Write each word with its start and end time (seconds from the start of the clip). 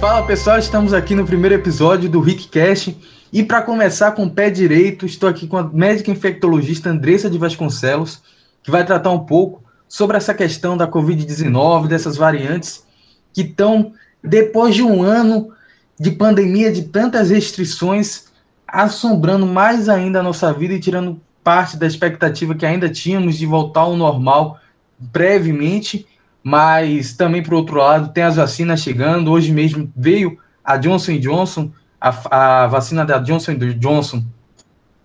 Fala 0.00 0.26
pessoal, 0.26 0.58
estamos 0.58 0.92
aqui 0.92 1.14
no 1.14 1.24
primeiro 1.24 1.54
episódio 1.54 2.08
do 2.08 2.20
RickCast. 2.20 2.96
E 3.32 3.42
para 3.42 3.62
começar 3.62 4.12
com 4.12 4.24
o 4.24 4.30
pé 4.30 4.50
direito, 4.50 5.06
estou 5.06 5.28
aqui 5.28 5.46
com 5.46 5.56
a 5.56 5.64
médica 5.64 6.10
infectologista 6.10 6.90
Andressa 6.90 7.28
de 7.28 7.38
Vasconcelos, 7.38 8.22
que 8.62 8.70
vai 8.70 8.84
tratar 8.84 9.10
um 9.10 9.20
pouco 9.20 9.62
sobre 9.88 10.16
essa 10.16 10.34
questão 10.34 10.76
da 10.76 10.86
Covid-19, 10.86 11.88
dessas 11.88 12.16
variantes 12.16 12.84
que 13.32 13.42
estão, 13.42 13.92
depois 14.22 14.74
de 14.74 14.82
um 14.82 15.02
ano 15.02 15.52
de 15.98 16.10
pandemia, 16.10 16.72
de 16.72 16.82
tantas 16.82 17.30
restrições, 17.30 18.26
assombrando 18.68 19.46
mais 19.46 19.88
ainda 19.88 20.20
a 20.20 20.22
nossa 20.22 20.52
vida 20.52 20.74
e 20.74 20.80
tirando 20.80 21.20
parte 21.42 21.76
da 21.76 21.86
expectativa 21.86 22.54
que 22.54 22.64
ainda 22.64 22.88
tínhamos 22.88 23.36
de 23.36 23.46
voltar 23.46 23.80
ao 23.80 23.96
normal 23.96 24.60
brevemente, 24.98 26.06
mas 26.42 27.14
também, 27.14 27.42
por 27.42 27.54
outro 27.54 27.76
lado, 27.76 28.12
tem 28.12 28.22
as 28.22 28.36
vacinas 28.36 28.80
chegando. 28.80 29.30
Hoje 29.30 29.52
mesmo 29.52 29.90
veio 29.96 30.38
a 30.64 30.76
Johnson 30.76 31.18
Johnson, 31.18 31.70
a, 32.00 32.64
a 32.64 32.66
vacina 32.66 33.04
da 33.04 33.18
Johnson 33.18 33.54
Johnson 33.78 34.24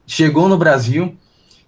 chegou 0.05 0.49
no 0.49 0.57
Brasil. 0.57 1.15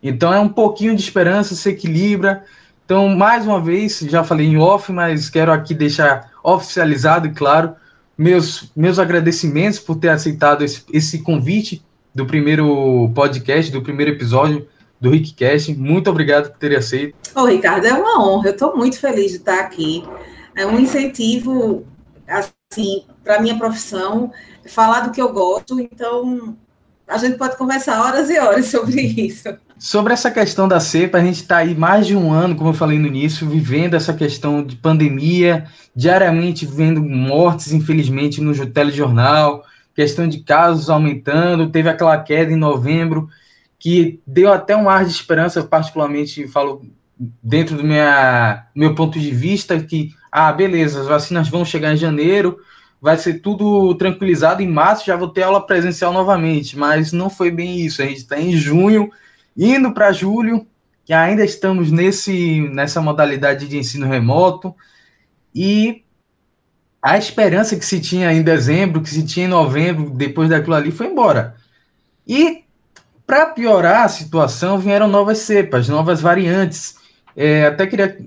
Então 0.03 0.33
é 0.33 0.39
um 0.39 0.49
pouquinho 0.49 0.95
de 0.95 1.01
esperança, 1.01 1.55
se 1.55 1.69
equilibra. 1.69 2.43
Então, 2.83 3.07
mais 3.15 3.45
uma 3.45 3.61
vez, 3.61 3.99
já 3.99 4.23
falei 4.23 4.47
em 4.47 4.57
off, 4.57 4.91
mas 4.91 5.29
quero 5.29 5.51
aqui 5.51 5.73
deixar 5.73 6.31
oficializado 6.43 7.27
e 7.27 7.31
claro 7.31 7.75
meus, 8.17 8.71
meus 8.75 8.99
agradecimentos 8.99 9.79
por 9.79 9.95
ter 9.95 10.09
aceitado 10.09 10.63
esse, 10.63 10.83
esse 10.91 11.19
convite 11.19 11.81
do 12.13 12.25
primeiro 12.25 13.09
podcast, 13.15 13.71
do 13.71 13.81
primeiro 13.81 14.11
episódio 14.11 14.67
do 15.01 15.09
RickCast. 15.09 15.73
Muito 15.73 16.09
obrigado 16.11 16.51
por 16.51 16.59
ter 16.59 16.77
aceito. 16.77 17.15
Ô, 17.35 17.45
Ricardo, 17.45 17.85
é 17.87 17.93
uma 17.93 18.23
honra. 18.23 18.49
Eu 18.49 18.53
estou 18.53 18.77
muito 18.77 18.99
feliz 18.99 19.31
de 19.31 19.37
estar 19.37 19.59
aqui. 19.59 20.03
É 20.55 20.65
um 20.65 20.79
incentivo, 20.79 21.85
assim, 22.27 23.03
para 23.23 23.37
a 23.37 23.41
minha 23.41 23.57
profissão, 23.57 24.31
falar 24.67 25.01
do 25.01 25.11
que 25.11 25.21
eu 25.21 25.33
gosto. 25.33 25.79
Então, 25.79 26.55
a 27.07 27.17
gente 27.17 27.37
pode 27.37 27.57
conversar 27.57 27.99
horas 28.01 28.29
e 28.29 28.37
horas 28.39 28.67
sobre 28.67 29.01
isso. 29.01 29.49
Sobre 29.79 30.13
essa 30.13 30.29
questão 30.29 30.67
da 30.67 30.79
cepa, 30.79 31.17
a 31.17 31.23
gente 31.23 31.41
está 31.41 31.57
aí 31.57 31.73
mais 31.73 32.05
de 32.05 32.15
um 32.15 32.31
ano, 32.31 32.55
como 32.55 32.69
eu 32.69 32.73
falei 32.73 32.99
no 32.99 33.07
início, 33.07 33.49
vivendo 33.49 33.95
essa 33.95 34.13
questão 34.13 34.63
de 34.63 34.75
pandemia, 34.75 35.65
diariamente 35.95 36.67
vendo 36.67 37.01
mortes, 37.01 37.73
infelizmente, 37.73 38.39
no 38.39 38.53
telejornal, 38.67 39.63
questão 39.95 40.27
de 40.27 40.41
casos 40.41 40.87
aumentando, 40.87 41.71
teve 41.71 41.89
aquela 41.89 42.15
queda 42.19 42.51
em 42.51 42.55
novembro, 42.55 43.27
que 43.81 44.21
deu 44.27 44.53
até 44.53 44.77
um 44.77 44.87
ar 44.87 45.03
de 45.03 45.09
esperança, 45.09 45.63
particularmente, 45.63 46.47
falo 46.47 46.85
dentro 47.41 47.75
do 47.75 47.83
minha, 47.83 48.67
meu 48.75 48.93
ponto 48.93 49.19
de 49.19 49.31
vista, 49.31 49.79
que, 49.79 50.13
ah, 50.31 50.53
beleza, 50.53 51.01
as 51.01 51.07
vacinas 51.07 51.49
vão 51.49 51.65
chegar 51.65 51.91
em 51.91 51.97
janeiro, 51.97 52.59
vai 53.01 53.17
ser 53.17 53.39
tudo 53.39 53.95
tranquilizado, 53.95 54.61
em 54.61 54.67
março 54.67 55.07
já 55.07 55.15
vou 55.15 55.29
ter 55.29 55.41
aula 55.41 55.65
presencial 55.65 56.13
novamente, 56.13 56.77
mas 56.77 57.11
não 57.11 57.27
foi 57.27 57.49
bem 57.49 57.79
isso, 57.79 58.03
a 58.03 58.05
gente 58.05 58.17
está 58.17 58.39
em 58.39 58.55
junho, 58.55 59.09
indo 59.57 59.91
para 59.95 60.11
julho, 60.11 60.67
que 61.03 61.11
ainda 61.11 61.43
estamos 61.43 61.91
nesse, 61.91 62.61
nessa 62.69 63.01
modalidade 63.01 63.67
de 63.67 63.79
ensino 63.79 64.07
remoto, 64.07 64.75
e 65.55 66.03
a 67.01 67.17
esperança 67.17 67.75
que 67.75 67.85
se 67.85 67.99
tinha 67.99 68.31
em 68.31 68.43
dezembro, 68.43 69.01
que 69.01 69.09
se 69.09 69.25
tinha 69.25 69.47
em 69.47 69.49
novembro, 69.49 70.11
depois 70.11 70.49
daquilo 70.49 70.75
ali, 70.75 70.91
foi 70.91 71.07
embora. 71.07 71.55
E, 72.27 72.63
para 73.31 73.45
piorar 73.45 74.03
a 74.03 74.09
situação, 74.09 74.77
vieram 74.77 75.07
novas 75.07 75.37
cepas, 75.37 75.87
novas 75.87 76.19
variantes. 76.19 76.95
É, 77.33 77.67
até 77.67 77.87
queria 77.87 78.19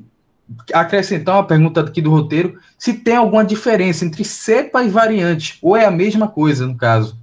acrescentar 0.73 1.35
uma 1.35 1.47
pergunta 1.47 1.83
aqui 1.83 2.01
do 2.01 2.11
roteiro, 2.11 2.59
se 2.79 2.95
tem 2.95 3.15
alguma 3.15 3.45
diferença 3.45 4.03
entre 4.03 4.25
cepa 4.25 4.83
e 4.83 4.89
variante, 4.89 5.59
ou 5.61 5.77
é 5.77 5.85
a 5.85 5.91
mesma 5.91 6.27
coisa, 6.27 6.67
no 6.67 6.75
caso? 6.75 7.19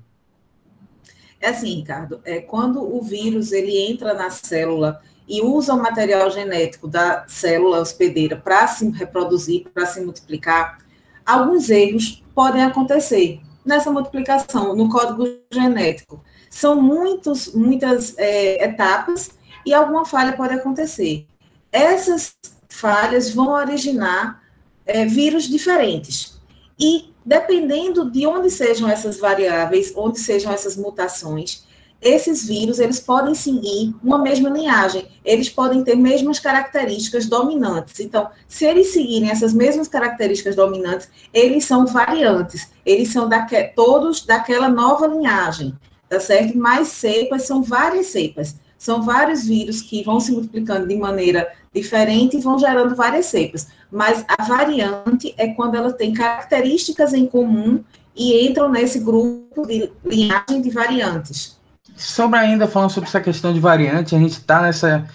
É 1.40 1.50
assim, 1.50 1.78
Ricardo, 1.78 2.22
é, 2.24 2.40
quando 2.40 2.84
o 2.84 3.02
vírus 3.02 3.52
ele 3.52 3.76
entra 3.76 4.14
na 4.14 4.30
célula 4.30 5.02
e 5.28 5.42
usa 5.42 5.74
o 5.74 5.82
material 5.82 6.30
genético 6.30 6.88
da 6.88 7.26
célula 7.28 7.80
hospedeira 7.80 8.36
para 8.38 8.68
se 8.68 8.88
reproduzir, 8.92 9.66
para 9.74 9.88
se 9.88 10.02
multiplicar, 10.02 10.78
alguns 11.26 11.68
erros 11.68 12.24
podem 12.36 12.64
acontecer 12.64 13.42
nessa 13.66 13.92
multiplicação, 13.92 14.76
no 14.76 14.90
código 14.90 15.26
genético. 15.52 16.24
São 16.50 16.82
muitos, 16.82 17.54
muitas 17.54 18.18
é, 18.18 18.64
etapas 18.64 19.32
e 19.66 19.74
alguma 19.74 20.06
falha 20.06 20.34
pode 20.34 20.54
acontecer. 20.54 21.26
Essas 21.72 22.36
falhas 22.68 23.34
vão 23.34 23.50
originar 23.50 24.42
é, 24.86 25.06
vírus 25.06 25.44
diferentes. 25.48 26.40
E 26.80 27.14
dependendo 27.24 28.10
de 28.10 28.26
onde 28.26 28.50
sejam 28.50 28.90
essas 28.90 29.18
variáveis, 29.20 29.94
onde 29.96 30.20
sejam 30.20 30.52
essas 30.52 30.76
mutações, 30.76 31.66
esses 32.02 32.48
vírus 32.48 32.80
eles 32.80 33.00
podem 33.00 33.36
seguir 33.36 33.94
uma 34.04 34.18
mesma 34.18 34.50
linhagem, 34.50 35.08
eles 35.24 35.50
podem 35.50 35.84
ter 35.84 35.96
mesmas 35.96 36.40
características 36.40 37.28
dominantes. 37.28 38.00
Então, 38.00 38.30
se 38.48 38.66
eles 38.66 38.92
seguirem 38.94 39.30
essas 39.30 39.54
mesmas 39.54 39.88
características 39.88 40.56
dominantes, 40.56 41.10
eles 41.34 41.66
são 41.66 41.86
variantes, 41.86 42.72
eles 42.86 43.10
são 43.10 43.30
daque, 43.30 43.72
todos 43.76 44.26
daquela 44.26 44.68
nova 44.68 45.06
linhagem, 45.08 45.78
tá 46.10 46.20
certo? 46.20 46.58
Mais 46.58 46.88
cepas 46.88 47.44
são 47.44 47.62
várias 47.62 48.08
cepas, 48.08 48.56
são 48.78 49.04
vários 49.04 49.46
vírus 49.46 49.82
que 49.82 50.04
vão 50.04 50.20
se 50.20 50.32
multiplicando 50.32 50.88
de 50.88 50.96
maneira 50.96 51.48
diferente 51.74 52.38
e 52.38 52.42
vão 52.42 52.58
gerando 52.58 52.96
várias 52.96 53.28
cepas 53.28 53.68
mas 53.92 54.24
a 54.28 54.44
variante 54.44 55.34
é 55.38 55.50
quando 55.50 55.76
ela 55.76 55.92
tem 55.92 56.14
características 56.14 57.14
em 57.14 57.28
comum 57.28 57.84
e 58.16 58.48
entram 58.48 58.70
nesse 58.70 59.00
grupo 59.00 59.68
de 59.68 59.92
linhagem 60.06 60.62
de 60.62 60.70
variantes. 60.70 61.60
Sobre 61.96 62.40
ainda 62.40 62.68
falando 62.68 62.90
sobre 62.90 63.10
essa 63.10 63.22
questão 63.22 63.54
de 63.54 63.60
variante, 63.60 64.16
a 64.16 64.20
gente 64.20 64.32
está 64.32 64.62
nessa, 64.62 65.06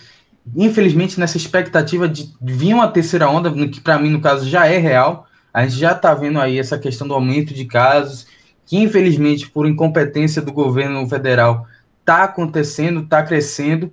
infelizmente, 0.55 1.19
nessa 1.19 1.37
expectativa 1.37 2.09
de 2.09 2.33
vir 2.41 2.75
uma 2.75 2.89
terceira 2.89 3.29
onda, 3.29 3.51
que 3.69 3.81
para 3.81 3.99
mim, 3.99 4.11
no 4.11 4.21
caso, 4.21 4.49
já 4.49 4.67
é 4.67 4.79
real. 4.79 5.27
A 5.53 5.67
gente 5.67 5.79
já 5.79 5.93
está 5.93 6.15
vendo 6.15 6.39
aí 6.39 6.59
essa 6.59 6.79
questão 6.79 7.09
do 7.09 7.15
aumento 7.15 7.55
de 7.55 7.65
casos, 7.65 8.27
que 8.67 8.77
infelizmente, 8.77 9.49
por 9.49 9.67
incompetência 9.67 10.43
do 10.43 10.53
governo 10.53 11.09
federal, 11.09 11.67
está 12.01 12.25
acontecendo, 12.25 13.01
está 13.01 13.23
crescendo. 13.23 13.91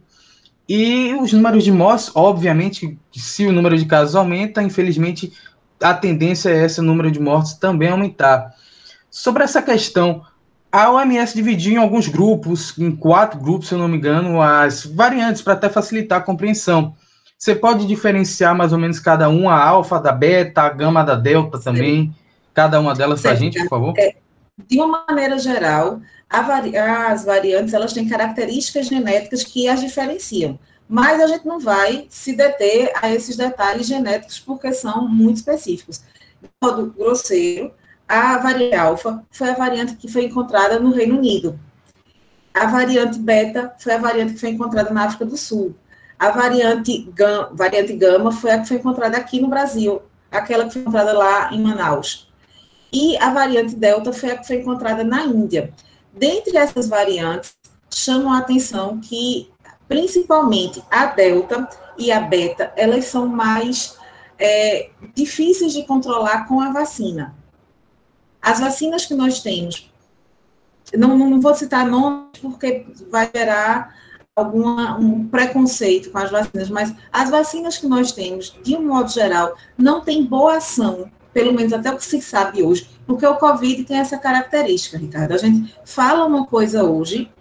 E 0.68 1.14
os 1.16 1.34
números 1.34 1.64
de 1.64 1.72
mortes, 1.72 2.12
obviamente, 2.14 2.98
se 3.12 3.46
o 3.46 3.52
número 3.52 3.78
de 3.78 3.86
casos 3.86 4.16
aumenta, 4.16 4.62
infelizmente, 4.62 5.34
a 5.82 5.94
tendência 5.94 6.50
é 6.50 6.66
esse 6.66 6.82
número 6.82 7.12
de 7.12 7.20
mortes 7.20 7.56
também 7.56 7.90
aumentar. 7.90 8.54
Sobre 9.10 9.44
essa 9.44 9.62
questão, 9.62 10.24
a 10.74 10.90
OMS 10.92 11.36
dividiu 11.36 11.74
em 11.74 11.78
alguns 11.78 12.08
grupos, 12.08 12.76
em 12.80 12.96
quatro 12.96 13.40
grupos, 13.40 13.68
se 13.68 13.76
eu 13.76 13.78
não 13.78 13.88
me 13.88 13.96
engano, 13.96 14.42
as 14.42 14.84
variantes 14.84 15.44
para 15.44 15.54
até 15.54 15.70
facilitar 15.70 16.18
a 16.18 16.24
compreensão. 16.24 16.96
Você 17.38 17.54
pode 17.54 17.86
diferenciar 17.86 18.58
mais 18.58 18.74
ou 18.74 18.80
menos 18.80 19.00
cada 19.00 19.30
uma, 19.30 19.54
a 19.54 19.64
alfa 19.64 20.00
da 20.00 20.12
beta, 20.12 20.64
a 20.64 20.70
gama 20.70 21.04
da 21.04 21.14
delta 21.14 21.60
também, 21.60 22.12
cada 22.56 22.80
uma 22.80 22.96
delas 22.96 23.22
para 23.22 23.34
a 23.34 23.36
gente, 23.36 23.60
por 23.60 23.70
favor? 23.70 23.94
É, 24.00 24.16
de 24.68 24.82
uma 24.82 25.06
maneira 25.08 25.38
geral, 25.38 26.02
vari 26.28 26.76
as 26.76 27.24
variantes 27.24 27.76
elas 27.76 27.94
têm 27.94 28.10
características 28.10 28.88
genéticas 28.88 29.44
que 29.44 29.68
as 29.68 29.80
diferenciam, 29.80 30.58
mas 30.90 31.22
a 31.22 31.28
gente 31.28 31.46
não 31.46 31.60
vai 31.60 32.08
se 32.10 32.36
deter 32.36 32.92
a 33.00 33.14
esses 33.14 33.38
detalhes 33.38 33.86
genéticos 33.86 34.40
porque 34.40 34.74
são 34.74 35.08
muito 35.08 35.38
específicos. 35.38 36.02
De 36.42 36.50
modo 36.60 36.92
grosseiro, 36.98 37.72
a 38.08 38.38
variante 38.38 38.76
alfa 38.76 39.24
foi 39.32 39.50
a 39.50 39.56
variante 39.56 39.96
que 39.96 40.08
foi 40.08 40.26
encontrada 40.26 40.80
no 40.80 40.92
Reino 40.92 41.18
Unido. 41.18 41.60
A 42.54 42.68
variante 42.68 43.18
beta 43.18 43.74
foi 43.80 43.94
a 43.94 43.98
variante 43.98 44.34
que 44.34 44.40
foi 44.40 44.50
encontrada 44.50 44.92
na 44.92 45.06
África 45.06 45.26
do 45.26 45.36
Sul. 45.36 45.76
A 46.20 46.30
variante, 46.30 47.10
gam 47.14 47.50
variante 47.54 47.94
gama 47.94 48.32
foi 48.32 48.52
a 48.52 48.60
que 48.60 48.68
foi 48.68 48.78
encontrada 48.78 49.18
aqui 49.18 49.42
no 49.42 49.48
Brasil, 49.48 50.02
aquela 50.32 50.66
que 50.66 50.74
foi 50.74 50.82
encontrada 50.82 51.14
lá 51.14 51.52
em 51.52 51.62
Manaus. 51.62 52.32
E 52.92 53.18
a 53.18 53.32
variante 53.32 53.76
delta 53.76 54.14
foi 54.14 54.32
a 54.32 54.38
que 54.38 54.46
foi 54.46 54.58
encontrada 54.58 55.04
na 55.04 55.24
Índia. 55.24 55.74
Dentre 56.14 56.58
essas 56.58 56.88
variantes, 56.88 57.56
chamam 57.90 58.32
a 58.32 58.38
atenção 58.38 59.00
que, 59.00 59.50
principalmente, 59.88 60.84
a 60.92 61.08
delta 61.08 61.68
e 61.98 62.12
a 62.12 62.20
beta, 62.20 62.72
elas 62.76 63.06
são 63.06 63.28
mais 63.28 63.98
é, 64.38 64.92
difíceis 65.16 65.74
de 65.74 65.84
controlar 65.84 66.48
com 66.48 66.62
a 66.62 66.72
vacina. 66.72 67.36
As 68.44 68.60
vacinas 68.60 69.06
que 69.06 69.14
nós 69.14 69.42
temos, 69.42 69.90
não, 70.94 71.18
não 71.18 71.40
vou 71.40 71.56
citar 71.56 71.88
nomes 71.88 72.40
porque 72.42 72.86
vai 73.10 73.32
gerar 73.34 73.96
alguma, 74.36 74.98
um 74.98 75.28
preconceito 75.28 76.12
com 76.12 76.18
as 76.18 76.30
vacinas, 76.30 76.70
mas 76.70 76.94
as 77.12 77.30
vacinas 77.30 77.78
que 77.78 77.88
nós 77.88 78.12
temos, 78.12 78.54
de 78.62 78.76
um 78.76 78.86
modo 78.86 79.10
geral, 79.10 79.56
não 79.78 80.02
têm 80.02 80.26
boa 80.26 80.58
ação 80.58 81.10
pelo 81.34 81.54
menos 81.54 81.74
até 81.74 81.92
o 81.92 81.98
que 81.98 82.06
se 82.06 82.22
sabe 82.22 82.62
hoje, 82.62 82.88
porque 83.08 83.26
o 83.26 83.38
Covid 83.38 83.84
tem 83.86 83.98
essa 83.98 84.18
característica, 84.18 84.98
Ricardo. 84.98 85.34
A 85.34 85.38
gente 85.38 85.74
fala 85.84 86.26
uma 86.26 86.46
coisa 86.46 86.84
hoje, 86.84 87.32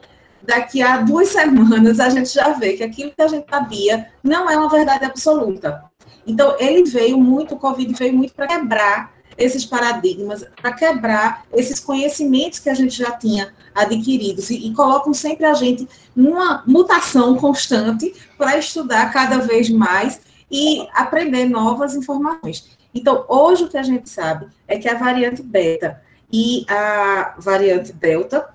daqui 0.43 0.81
a 0.81 0.99
duas 0.99 1.28
semanas 1.28 2.00
a 2.00 2.08
gente 2.08 2.32
já 2.32 2.50
vê 2.50 2.72
que 2.72 2.82
aquilo 2.82 3.12
que 3.14 3.22
a 3.22 3.28
gente 3.28 3.46
sabia 3.50 4.08
não 4.25 4.49
é 4.49 4.56
uma 4.56 4.70
verdade 4.70 5.04
absoluta. 5.04 5.84
Então, 6.26 6.56
ele 6.58 6.84
veio 6.84 7.19
muito, 7.19 7.54
o 7.54 7.58
Covid 7.58 7.93
veio 7.93 8.14
muito 8.14 8.32
para 8.32 8.46
quebrar 8.46 9.12
esses 9.37 9.64
paradigmas, 9.64 10.44
para 10.61 10.73
quebrar 10.73 11.44
esses 11.52 11.81
conhecimentos 11.81 12.58
que 12.58 12.70
a 12.70 12.75
gente 12.75 12.96
já 12.96 13.12
tinha 13.12 13.52
adquiridos 13.75 14.50
e, 14.50 14.69
e 14.69 14.73
colocam 14.75 15.14
sempre 15.14 15.46
a 15.46 15.55
gente 15.55 15.88
numa 16.14 16.62
mutação 16.67 17.37
constante 17.37 18.14
para 18.37 18.58
estudar 18.58 19.12
cada 19.12 19.38
vez 19.38 19.70
mais 19.70 20.20
e 20.50 20.87
aprender 20.94 21.46
novas 21.46 21.94
informações. 21.94 22.76
Então, 22.94 23.25
hoje 23.29 23.64
o 23.64 23.69
que 23.69 23.79
a 23.79 23.82
gente 23.82 24.11
sabe 24.11 24.49
é 24.69 24.79
que 24.79 24.88
a 24.88 24.99
variante 24.99 25.43
beta 25.43 26.02
e 26.31 26.64
a 26.69 27.35
variante 27.38 27.93
delta, 27.93 28.49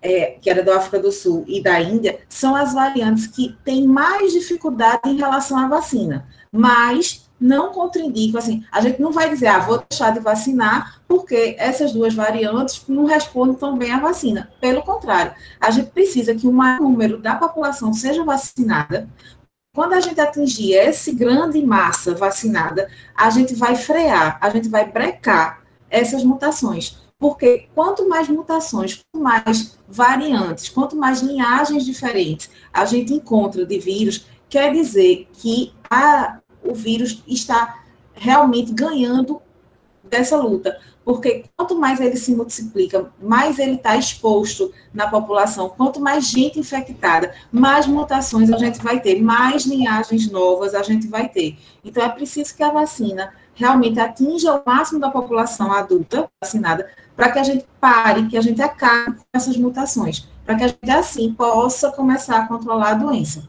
é, 0.00 0.36
que 0.40 0.48
era 0.48 0.62
da 0.62 0.76
África 0.76 0.98
do 0.98 1.10
Sul 1.10 1.44
e 1.46 1.62
da 1.62 1.80
Índia, 1.80 2.20
são 2.28 2.54
as 2.54 2.72
variantes 2.72 3.26
que 3.26 3.56
têm 3.64 3.86
mais 3.86 4.32
dificuldade 4.32 5.02
em 5.06 5.16
relação 5.16 5.58
à 5.58 5.68
vacina, 5.68 6.26
mas 6.52 7.28
não 7.40 7.72
contraindicam, 7.72 8.38
assim, 8.38 8.62
a 8.70 8.80
gente 8.82 9.00
não 9.00 9.10
vai 9.10 9.30
dizer, 9.30 9.46
ah, 9.46 9.60
vou 9.60 9.82
deixar 9.88 10.12
de 10.12 10.20
vacinar, 10.20 11.00
porque 11.08 11.56
essas 11.58 11.92
duas 11.92 12.12
variantes 12.12 12.84
não 12.86 13.06
respondem 13.06 13.56
tão 13.56 13.78
bem 13.78 13.92
à 13.92 13.98
vacina. 13.98 14.52
Pelo 14.60 14.82
contrário, 14.82 15.32
a 15.58 15.70
gente 15.70 15.90
precisa 15.90 16.34
que 16.34 16.46
o 16.46 16.52
maior 16.52 16.80
número 16.80 17.18
da 17.18 17.34
população 17.34 17.94
seja 17.94 18.22
vacinada. 18.24 19.08
Quando 19.74 19.94
a 19.94 20.00
gente 20.00 20.20
atingir 20.20 20.74
esse 20.74 21.12
grande 21.12 21.64
massa 21.64 22.14
vacinada, 22.14 22.90
a 23.16 23.30
gente 23.30 23.54
vai 23.54 23.76
frear, 23.76 24.36
a 24.40 24.50
gente 24.50 24.68
vai 24.68 24.90
brecar 24.90 25.62
essas 25.88 26.22
mutações. 26.22 26.98
Porque 27.18 27.68
quanto 27.74 28.08
mais 28.08 28.28
mutações, 28.28 29.02
quanto 29.12 29.22
mais 29.22 29.78
variantes, 29.86 30.68
quanto 30.68 30.96
mais 30.96 31.20
linhagens 31.20 31.84
diferentes 31.84 32.50
a 32.72 32.84
gente 32.84 33.12
encontra 33.12 33.64
de 33.64 33.78
vírus, 33.78 34.26
quer 34.48 34.72
dizer 34.72 35.28
que 35.34 35.72
a, 35.88 36.40
o 36.64 36.74
vírus 36.74 37.22
está 37.26 37.82
realmente 38.14 38.72
ganhando 38.72 39.40
dessa 40.04 40.36
luta. 40.36 40.78
Porque 41.04 41.44
quanto 41.56 41.78
mais 41.78 42.00
ele 42.00 42.16
se 42.16 42.34
multiplica, 42.34 43.10
mais 43.20 43.58
ele 43.58 43.76
está 43.76 43.96
exposto 43.96 44.70
na 44.92 45.08
população, 45.08 45.70
quanto 45.70 45.98
mais 45.98 46.28
gente 46.28 46.60
infectada, 46.60 47.34
mais 47.50 47.86
mutações 47.86 48.52
a 48.52 48.58
gente 48.58 48.78
vai 48.80 49.00
ter, 49.00 49.20
mais 49.20 49.64
linhagens 49.64 50.30
novas 50.30 50.74
a 50.74 50.82
gente 50.82 51.08
vai 51.08 51.28
ter. 51.28 51.58
Então 51.82 52.04
é 52.04 52.08
preciso 52.08 52.54
que 52.54 52.62
a 52.62 52.70
vacina 52.70 53.32
realmente 53.54 53.98
atinja 53.98 54.54
o 54.54 54.62
máximo 54.64 55.00
da 55.00 55.10
população 55.10 55.72
adulta 55.72 56.30
vacinada, 56.40 56.88
para 57.16 57.32
que 57.32 57.38
a 57.38 57.42
gente 57.42 57.66
pare, 57.80 58.28
que 58.28 58.36
a 58.36 58.40
gente 58.40 58.60
acabe 58.60 59.16
com 59.16 59.24
essas 59.32 59.56
mutações, 59.56 60.28
para 60.44 60.54
que 60.54 60.64
a 60.64 60.68
gente 60.68 60.90
assim 60.90 61.32
possa 61.32 61.90
começar 61.90 62.38
a 62.38 62.46
controlar 62.46 62.90
a 62.90 62.94
doença. 62.94 63.48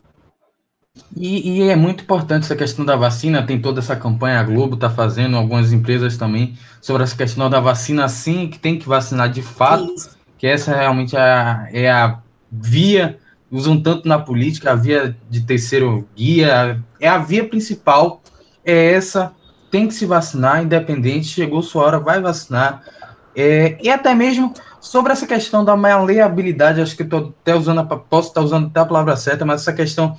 E, 1.16 1.60
e, 1.60 1.70
é 1.70 1.76
muito 1.76 2.04
importante 2.04 2.44
essa 2.44 2.56
questão 2.56 2.84
da 2.84 2.96
vacina, 2.96 3.46
tem 3.46 3.62
toda 3.62 3.80
essa 3.80 3.96
campanha, 3.96 4.40
a 4.40 4.44
Globo 4.44 4.76
está 4.76 4.90
fazendo, 4.90 5.38
algumas 5.38 5.72
empresas 5.72 6.18
também, 6.18 6.58
sobre 6.82 7.04
essa 7.04 7.16
questão 7.16 7.50
da 7.50 7.60
vacina 7.60 8.08
sim, 8.10 8.48
que 8.48 8.60
tem 8.60 8.78
que 8.78 8.88
vacinar 8.88 9.30
de 9.30 9.42
fato, 9.42 9.94
Isso. 9.94 10.18
que 10.38 10.46
essa 10.46 10.76
realmente 10.76 11.16
é 11.16 11.20
a, 11.20 11.68
é 11.72 11.92
a 11.92 12.20
via, 12.52 13.18
usam 13.50 13.82
tanto 13.82 14.08
na 14.08 14.20
política, 14.20 14.72
a 14.72 14.76
via 14.76 15.16
de 15.30 15.42
terceiro 15.42 16.08
guia, 16.16 16.84
é 17.00 17.08
a 17.08 17.18
via 17.18 17.48
principal, 17.48 18.22
é 18.66 18.94
essa, 18.94 19.32
tem 19.70 19.88
que 19.88 19.94
se 19.94 20.06
vacinar, 20.06 20.64
independente, 20.64 21.28
chegou 21.28 21.62
sua 21.62 21.84
hora, 21.84 22.00
vai 22.00 22.20
vacinar, 22.20 22.84
é, 23.34 23.78
e 23.82 23.90
até 23.90 24.14
mesmo 24.14 24.54
sobre 24.82 25.14
essa 25.14 25.26
questão 25.26 25.64
da 25.64 25.78
maleabilidade, 25.78 26.82
acho 26.82 26.98
que 26.98 27.04
estou 27.04 27.34
até 27.42 27.56
usando, 27.56 27.86
posso 28.10 28.30
estar 28.30 28.42
usando 28.42 28.68
até 28.68 28.80
a 28.80 28.86
palavra 28.86 29.16
certa, 29.16 29.46
mas 29.46 29.62
essa 29.62 29.72
questão 29.72 30.18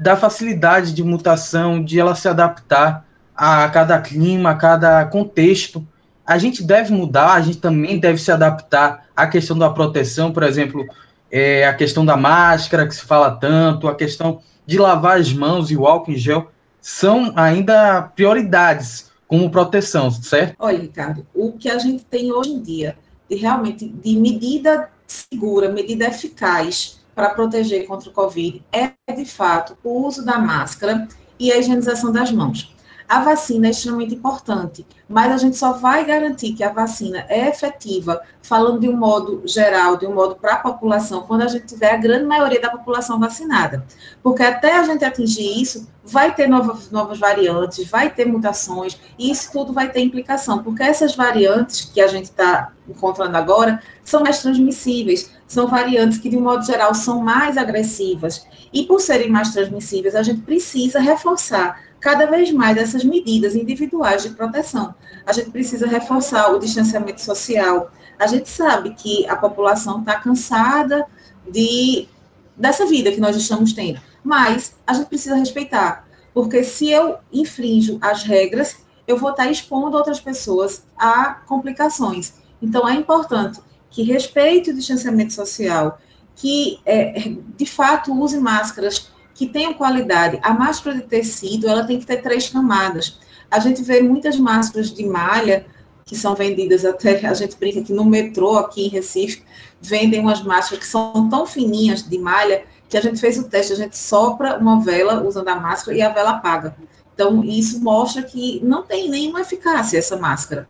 da 0.00 0.16
facilidade 0.16 0.94
de 0.94 1.04
mutação, 1.04 1.84
de 1.84 2.00
ela 2.00 2.14
se 2.14 2.26
adaptar 2.26 3.06
a 3.36 3.68
cada 3.68 4.00
clima, 4.00 4.50
a 4.50 4.54
cada 4.54 5.04
contexto. 5.04 5.86
A 6.26 6.38
gente 6.38 6.62
deve 6.62 6.90
mudar, 6.90 7.34
a 7.34 7.40
gente 7.42 7.58
também 7.58 7.98
deve 8.00 8.18
se 8.18 8.32
adaptar 8.32 9.04
à 9.14 9.26
questão 9.26 9.58
da 9.58 9.68
proteção, 9.68 10.32
por 10.32 10.42
exemplo, 10.42 10.86
é, 11.30 11.66
a 11.66 11.74
questão 11.74 12.02
da 12.02 12.16
máscara, 12.16 12.86
que 12.86 12.94
se 12.94 13.02
fala 13.02 13.30
tanto, 13.32 13.88
a 13.88 13.94
questão 13.94 14.40
de 14.64 14.78
lavar 14.78 15.18
as 15.18 15.34
mãos 15.34 15.70
e 15.70 15.76
o 15.76 15.86
álcool 15.86 16.12
em 16.12 16.16
gel, 16.16 16.50
são 16.80 17.34
ainda 17.36 18.00
prioridades 18.16 19.10
como 19.28 19.50
proteção, 19.50 20.10
certo? 20.10 20.56
Olha, 20.58 20.78
Ricardo, 20.78 21.26
o 21.34 21.52
que 21.52 21.68
a 21.68 21.78
gente 21.78 22.04
tem 22.06 22.32
hoje 22.32 22.50
em 22.52 22.62
dia, 22.62 22.96
de 23.28 23.36
realmente 23.36 23.86
de 23.86 24.16
medida 24.16 24.88
segura, 25.06 25.68
medida 25.68 26.06
eficaz, 26.06 26.99
para 27.20 27.34
proteger 27.34 27.86
contra 27.86 28.08
o 28.08 28.12
Covid 28.14 28.64
é, 28.72 28.92
de 29.12 29.26
fato, 29.26 29.76
o 29.84 30.06
uso 30.06 30.24
da 30.24 30.38
máscara 30.38 31.06
e 31.38 31.52
a 31.52 31.58
higienização 31.58 32.10
das 32.10 32.32
mãos. 32.32 32.74
A 33.10 33.18
vacina 33.18 33.66
é 33.66 33.70
extremamente 33.70 34.14
importante, 34.14 34.86
mas 35.08 35.32
a 35.32 35.36
gente 35.36 35.56
só 35.56 35.72
vai 35.72 36.04
garantir 36.04 36.52
que 36.52 36.62
a 36.62 36.72
vacina 36.72 37.26
é 37.28 37.48
efetiva, 37.48 38.22
falando 38.40 38.78
de 38.78 38.88
um 38.88 38.96
modo 38.96 39.42
geral, 39.44 39.96
de 39.96 40.06
um 40.06 40.14
modo 40.14 40.36
para 40.36 40.52
a 40.52 40.58
população, 40.58 41.22
quando 41.22 41.42
a 41.42 41.48
gente 41.48 41.66
tiver 41.66 41.90
a 41.90 41.96
grande 41.96 42.24
maioria 42.24 42.60
da 42.60 42.70
população 42.70 43.18
vacinada. 43.18 43.84
Porque 44.22 44.44
até 44.44 44.78
a 44.78 44.84
gente 44.84 45.04
atingir 45.04 45.60
isso, 45.60 45.88
vai 46.04 46.32
ter 46.32 46.46
novas, 46.46 46.88
novas 46.92 47.18
variantes, 47.18 47.84
vai 47.90 48.10
ter 48.10 48.26
mutações, 48.26 48.96
e 49.18 49.28
isso 49.28 49.50
tudo 49.50 49.72
vai 49.72 49.90
ter 49.90 50.02
implicação, 50.02 50.62
porque 50.62 50.84
essas 50.84 51.16
variantes 51.16 51.90
que 51.92 52.00
a 52.00 52.06
gente 52.06 52.26
está 52.26 52.70
encontrando 52.88 53.36
agora 53.36 53.82
são 54.04 54.22
mais 54.22 54.40
transmissíveis, 54.40 55.32
são 55.48 55.66
variantes 55.66 56.18
que, 56.18 56.28
de 56.28 56.36
um 56.36 56.42
modo 56.42 56.64
geral, 56.64 56.94
são 56.94 57.20
mais 57.20 57.58
agressivas. 57.58 58.46
E 58.72 58.84
por 58.84 59.00
serem 59.00 59.28
mais 59.28 59.52
transmissíveis, 59.52 60.14
a 60.14 60.22
gente 60.22 60.42
precisa 60.42 61.00
reforçar 61.00 61.89
cada 62.00 62.26
vez 62.26 62.50
mais 62.50 62.76
essas 62.76 63.04
medidas 63.04 63.54
individuais 63.54 64.22
de 64.22 64.30
proteção. 64.30 64.94
A 65.26 65.32
gente 65.32 65.50
precisa 65.50 65.86
reforçar 65.86 66.50
o 66.52 66.58
distanciamento 66.58 67.20
social. 67.20 67.90
A 68.18 68.26
gente 68.26 68.48
sabe 68.48 68.94
que 68.94 69.26
a 69.28 69.36
população 69.36 70.00
está 70.00 70.18
cansada 70.18 71.06
de 71.46 72.08
dessa 72.56 72.84
vida 72.84 73.10
que 73.10 73.20
nós 73.20 73.36
estamos 73.36 73.72
tendo, 73.72 74.00
mas 74.22 74.74
a 74.86 74.92
gente 74.92 75.06
precisa 75.06 75.34
respeitar, 75.34 76.06
porque 76.34 76.62
se 76.62 76.90
eu 76.90 77.16
infrinjo 77.32 77.96
as 78.02 78.22
regras, 78.22 78.76
eu 79.06 79.16
vou 79.16 79.30
estar 79.30 79.50
expondo 79.50 79.96
outras 79.96 80.20
pessoas 80.20 80.84
a 80.98 81.40
complicações. 81.46 82.34
Então 82.60 82.86
é 82.86 82.94
importante 82.94 83.60
que 83.90 84.02
respeite 84.02 84.70
o 84.70 84.74
distanciamento 84.74 85.32
social, 85.32 85.98
que 86.36 86.80
é, 86.84 87.34
de 87.56 87.66
fato 87.66 88.12
use 88.12 88.38
máscaras 88.38 89.10
que 89.40 89.46
tenham 89.46 89.72
qualidade. 89.72 90.38
A 90.42 90.52
máscara 90.52 90.94
de 90.94 91.04
tecido, 91.04 91.66
ela 91.66 91.82
tem 91.82 91.98
que 91.98 92.04
ter 92.04 92.18
três 92.18 92.50
camadas. 92.50 93.18
A 93.50 93.58
gente 93.58 93.82
vê 93.82 94.02
muitas 94.02 94.36
máscaras 94.36 94.92
de 94.92 95.02
malha 95.02 95.64
que 96.04 96.14
são 96.14 96.34
vendidas 96.34 96.84
até, 96.84 97.26
a 97.26 97.32
gente 97.32 97.56
brinca 97.56 97.80
que 97.80 97.90
no 97.90 98.04
metrô 98.04 98.58
aqui 98.58 98.84
em 98.84 98.90
Recife, 98.90 99.42
vendem 99.80 100.20
umas 100.20 100.42
máscaras 100.42 100.84
que 100.84 100.86
são 100.86 101.26
tão 101.30 101.46
fininhas 101.46 102.06
de 102.06 102.18
malha 102.18 102.64
que 102.86 102.98
a 102.98 103.00
gente 103.00 103.18
fez 103.18 103.38
o 103.38 103.48
teste, 103.48 103.72
a 103.72 103.76
gente 103.76 103.96
sopra 103.96 104.58
uma 104.58 104.78
vela 104.84 105.26
usando 105.26 105.48
a 105.48 105.56
máscara 105.56 105.96
e 105.96 106.02
a 106.02 106.10
vela 106.10 106.32
apaga. 106.32 106.76
Então, 107.14 107.42
isso 107.42 107.82
mostra 107.82 108.22
que 108.22 108.60
não 108.62 108.82
tem 108.82 109.08
nenhuma 109.08 109.40
eficácia 109.40 109.96
essa 109.96 110.18
máscara. 110.18 110.68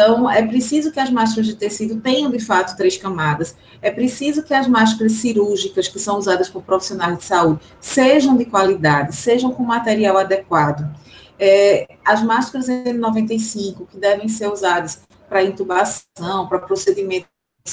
Então, 0.00 0.30
é 0.30 0.46
preciso 0.46 0.92
que 0.92 1.00
as 1.00 1.10
máscaras 1.10 1.48
de 1.48 1.56
tecido 1.56 2.00
tenham, 2.00 2.30
de 2.30 2.38
fato, 2.38 2.76
três 2.76 2.96
camadas. 2.96 3.56
É 3.82 3.90
preciso 3.90 4.44
que 4.44 4.54
as 4.54 4.68
máscaras 4.68 5.10
cirúrgicas, 5.14 5.88
que 5.88 5.98
são 5.98 6.18
usadas 6.18 6.48
por 6.48 6.62
profissionais 6.62 7.18
de 7.18 7.24
saúde, 7.24 7.62
sejam 7.80 8.36
de 8.36 8.44
qualidade, 8.44 9.16
sejam 9.16 9.50
com 9.50 9.64
material 9.64 10.16
adequado. 10.16 10.88
É, 11.36 11.96
as 12.04 12.22
máscaras 12.22 12.68
N95, 12.68 13.88
que 13.88 13.98
devem 13.98 14.28
ser 14.28 14.46
usadas 14.46 15.00
para 15.28 15.42
intubação, 15.42 16.46
para 16.48 16.60
procedimentos 16.60 17.28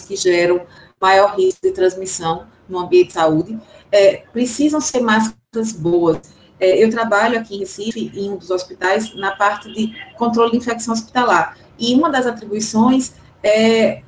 que 0.08 0.16
geram 0.16 0.66
maior 1.00 1.36
risco 1.36 1.62
de 1.62 1.74
transmissão 1.74 2.48
no 2.68 2.80
ambiente 2.80 3.10
de 3.10 3.14
saúde, 3.14 3.60
é, 3.92 4.24
precisam 4.34 4.82
ser 4.82 5.00
máscaras 5.00 5.72
boas. 5.74 6.22
É, 6.60 6.84
eu 6.84 6.90
trabalho 6.90 7.38
aqui 7.38 7.56
em 7.56 7.60
Recife, 7.60 8.12
em 8.16 8.32
um 8.32 8.38
dos 8.38 8.50
hospitais, 8.50 9.14
na 9.14 9.36
parte 9.36 9.72
de 9.72 9.94
controle 10.18 10.54
de 10.54 10.58
infecção 10.58 10.92
hospitalar. 10.92 11.56
E 11.78 11.94
uma 11.94 12.10
das 12.10 12.26
atribuições 12.26 13.14
é 13.44 14.02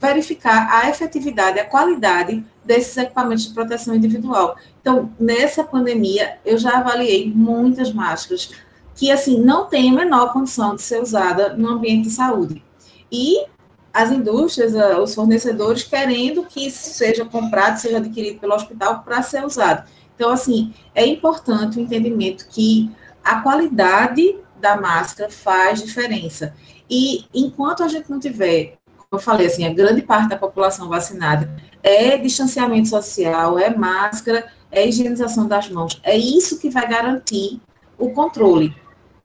verificar 0.00 0.68
a 0.70 0.88
efetividade, 0.88 1.60
a 1.60 1.64
qualidade 1.64 2.44
desses 2.64 2.96
equipamentos 2.96 3.46
de 3.46 3.54
proteção 3.54 3.94
individual. 3.94 4.56
Então, 4.80 5.12
nessa 5.18 5.62
pandemia, 5.62 6.38
eu 6.44 6.56
já 6.56 6.78
avaliei 6.78 7.30
muitas 7.30 7.92
máscaras 7.92 8.50
que, 8.94 9.10
assim, 9.10 9.38
não 9.40 9.66
têm 9.66 9.90
a 9.90 9.94
menor 9.94 10.32
condição 10.32 10.74
de 10.74 10.82
ser 10.82 11.02
usada 11.02 11.54
no 11.54 11.68
ambiente 11.68 12.08
de 12.08 12.14
saúde. 12.14 12.62
E 13.10 13.44
as 13.92 14.10
indústrias, 14.10 14.72
os 15.02 15.14
fornecedores 15.14 15.82
querendo 15.82 16.44
que 16.44 16.70
seja 16.70 17.24
comprado, 17.24 17.78
seja 17.78 17.96
adquirido 17.98 18.38
pelo 18.38 18.54
hospital 18.54 19.02
para 19.02 19.20
ser 19.22 19.44
usado. 19.44 19.88
Então, 20.14 20.30
assim, 20.30 20.72
é 20.94 21.04
importante 21.04 21.78
o 21.78 21.80
entendimento 21.80 22.46
que 22.48 22.90
a 23.24 23.40
qualidade 23.40 24.36
da 24.60 24.80
máscara 24.80 25.30
faz 25.30 25.82
diferença. 25.82 26.54
E 26.90 27.24
enquanto 27.32 27.84
a 27.84 27.88
gente 27.88 28.10
não 28.10 28.18
tiver, 28.18 28.78
como 28.96 29.08
eu 29.12 29.18
falei, 29.18 29.46
assim, 29.46 29.64
a 29.64 29.72
grande 29.72 30.02
parte 30.02 30.28
da 30.30 30.36
população 30.36 30.88
vacinada 30.88 31.48
é 31.82 32.18
distanciamento 32.18 32.88
social, 32.88 33.58
é 33.58 33.74
máscara, 33.74 34.50
é 34.70 34.86
higienização 34.86 35.46
das 35.46 35.68
mãos. 35.68 36.00
É 36.02 36.16
isso 36.16 36.58
que 36.58 36.68
vai 36.68 36.88
garantir 36.88 37.60
o 37.96 38.10
controle. 38.10 38.74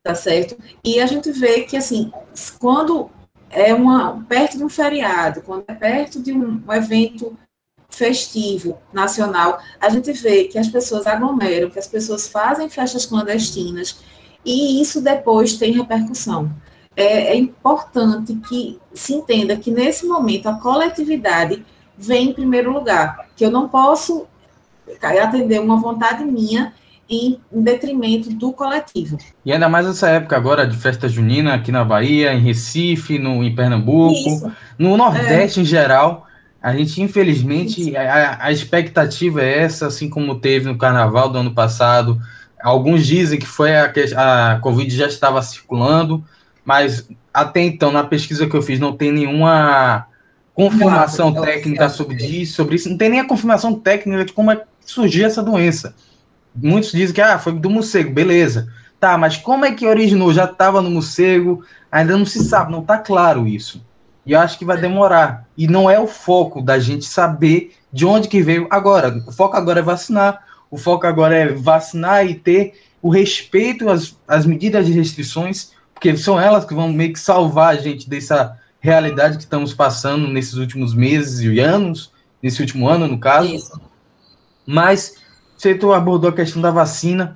tá 0.06 0.14
certo? 0.14 0.56
E 0.84 1.00
a 1.00 1.08
gente 1.08 1.32
vê 1.32 1.62
que, 1.62 1.76
assim, 1.76 2.12
quando 2.60 3.10
é 3.50 3.74
uma, 3.74 4.24
perto 4.30 4.56
de 4.56 4.64
um 4.64 4.70
feriado, 4.70 5.42
quando 5.42 5.64
é 5.68 5.74
perto 5.74 6.22
de 6.22 6.32
um, 6.32 6.62
um 6.68 6.74
evento 6.74 7.36
festivo 7.90 8.78
nacional, 8.94 9.60
a 9.80 9.90
gente 9.90 10.12
vê 10.12 10.44
que 10.44 10.60
as 10.60 10.68
pessoas 10.68 11.08
aglomeram, 11.08 11.72
que 11.72 11.80
as 11.80 11.88
pessoas 11.88 12.28
fazem 12.28 12.70
festas 12.70 13.06
clandestinas, 13.08 14.00
e 14.46 14.80
isso 14.80 15.02
depois 15.02 15.56
tem 15.56 15.72
repercussão. 15.72 16.52
É, 16.96 17.34
é, 17.34 17.36
importante 17.36 18.36
que 18.48 18.80
se 18.94 19.14
entenda 19.14 19.56
que 19.58 19.70
nesse 19.70 20.06
momento 20.06 20.48
a 20.48 20.54
coletividade 20.54 21.66
vem 21.98 22.30
em 22.30 22.34
primeiro 22.34 22.72
lugar, 22.72 23.28
que 23.36 23.46
eu 23.46 23.52
não 23.52 23.68
posso 23.68 24.28
atender 25.02 25.60
uma 25.60 25.78
vontade 25.78 26.24
minha 26.24 26.74
em, 27.10 27.40
detrimento 27.52 28.30
do 28.32 28.52
coletivo. 28.52 29.18
E 29.46 29.52
ainda 29.52 29.70
mais 29.70 29.86
nessa 29.86 30.10
época 30.10 30.36
agora 30.36 30.66
de 30.66 30.76
festa 30.76 31.08
junina 31.08 31.54
aqui 31.54 31.72
na 31.72 31.84
Bahia, 31.84 32.34
em 32.34 32.42
Recife, 32.42 33.20
no, 33.20 33.44
em 33.44 33.54
Pernambuco, 33.54 34.14
Isso. 34.14 34.52
no 34.78 34.98
Nordeste 34.98 35.60
é. 35.60 35.64
em 35.64 35.66
geral. 35.66 36.26
A 36.62 36.76
gente, 36.76 37.00
infelizmente, 37.00 37.96
a, 37.96 38.46
a, 38.46 38.52
expectativa 38.52 39.44
é 39.44 39.60
essa, 39.60 39.86
assim 39.86 40.10
como 40.10 40.40
teve 40.40 40.66
no 40.66 40.78
carnaval 40.78 41.30
do 41.30 41.38
ano 41.38 41.54
passado. 41.54 42.20
Alguns 42.60 43.06
dizem 43.06 43.38
que 43.38 43.46
foi 43.46 43.76
a, 43.76 43.94
a 44.16 44.60
Covid 44.60 44.96
já 44.96 45.06
estava 45.06 45.40
circulando, 45.44 46.26
mas 46.66 47.08
até 47.32 47.62
então, 47.62 47.92
na 47.92 48.04
pesquisa 48.04 48.48
que 48.48 48.56
eu 48.56 48.62
fiz, 48.62 48.80
não 48.80 48.98
tem 48.98 49.12
nenhuma 49.12 50.08
confirmação 50.54 51.32
não, 51.32 51.42
técnica 51.42 51.90
sobre 51.90 52.26
isso, 52.26 52.56
sobre 52.56 52.76
isso. 52.76 52.90
Não 52.90 52.98
tem 52.98 53.10
nem 53.10 53.20
a 53.20 53.28
confirmação 53.28 53.76
técnica 53.76 54.26
de 54.26 54.34
como 54.34 54.52
é 54.52 54.56
que 54.56 54.64
surgiu 54.86 55.26
essa 55.26 55.44
doença. 55.44 55.94
Muitos 56.56 56.92
dizem 56.92 57.14
que 57.14 57.22
ah, 57.22 57.38
foi 57.38 57.54
do 57.54 57.70
morcego, 57.70 58.12
beleza. 58.12 58.68
Tá, 59.00 59.18
mas 59.18 59.38
como 59.38 59.66
é 59.66 59.72
que 59.72 59.86
originou? 59.86 60.34
Já 60.34 60.46
estava 60.46 60.82
no 60.82 60.90
morcego? 60.90 61.64
Ainda 61.92 62.18
não 62.18 62.26
se 62.26 62.44
sabe, 62.44 62.72
não 62.72 62.80
está 62.80 62.98
claro 62.98 63.46
isso. 63.46 63.86
E 64.26 64.32
eu 64.32 64.40
acho 64.40 64.58
que 64.58 64.66
vai 64.66 64.80
demorar. 64.80 65.46
E 65.58 65.68
não 65.68 65.90
é 65.90 66.00
o 66.00 66.08
foco 66.08 66.62
da 66.62 66.80
gente 66.80 67.06
saber 67.06 67.76
de 67.92 68.06
onde 68.06 68.28
que 68.28 68.42
veio 68.42 68.68
agora. 68.72 69.22
O 69.28 69.32
foco 69.32 69.56
agora 69.56 69.80
é 69.80 69.84
vacinar. 69.84 70.44
O 70.72 70.78
foco 70.78 71.06
agora 71.06 71.36
é 71.36 71.48
vacinar 71.50 72.26
e 72.26 72.34
ter 72.34 72.74
o 73.02 73.10
respeito 73.10 73.88
às, 73.90 74.18
às 74.28 74.46
medidas 74.46 74.88
de 74.88 74.94
restrições, 74.94 75.75
porque 75.96 76.16
são 76.18 76.40
elas 76.40 76.66
que 76.66 76.74
vão 76.74 76.92
meio 76.92 77.14
que 77.14 77.20
salvar 77.20 77.74
a 77.74 77.78
gente 77.78 78.08
dessa 78.08 78.60
realidade 78.80 79.38
que 79.38 79.44
estamos 79.44 79.74
passando 79.74 80.28
nesses 80.28 80.56
últimos 80.56 80.94
meses 80.94 81.40
e 81.40 81.60
anos, 81.60 82.12
nesse 82.44 82.62
último 82.62 82.88
ano, 82.88 83.08
no 83.08 83.18
caso. 83.18 83.56
Isso. 83.56 83.82
Mas 84.68 85.16
você 85.58 85.80
abordou 85.96 86.30
a 86.30 86.36
questão 86.36 86.62
da 86.62 86.70
vacina. 86.70 87.34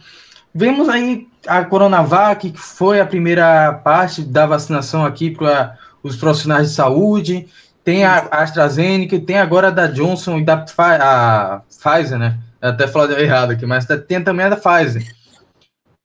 Vemos 0.53 0.89
aí 0.89 1.27
a 1.47 1.63
Coronavac, 1.63 2.51
que 2.51 2.59
foi 2.59 2.99
a 2.99 3.05
primeira 3.05 3.73
parte 3.73 4.21
da 4.21 4.45
vacinação 4.45 5.05
aqui 5.05 5.31
para 5.31 5.77
os 6.03 6.17
profissionais 6.17 6.69
de 6.69 6.75
saúde. 6.75 7.47
Tem 7.83 8.03
a 8.03 8.27
AstraZeneca, 8.29 9.19
tem 9.19 9.39
agora 9.39 9.69
a 9.69 9.71
da 9.71 9.87
Johnson 9.87 10.37
e 10.37 10.43
da 10.43 10.65
a 10.77 11.61
Pfizer, 11.69 12.19
né? 12.19 12.37
Eu 12.61 12.69
até 12.69 12.87
falei 12.87 13.23
errado 13.23 13.51
aqui, 13.51 13.65
mas 13.65 13.87
tem 14.07 14.21
também 14.21 14.45
a 14.45 14.49
da 14.49 14.57
Pfizer. 14.57 15.15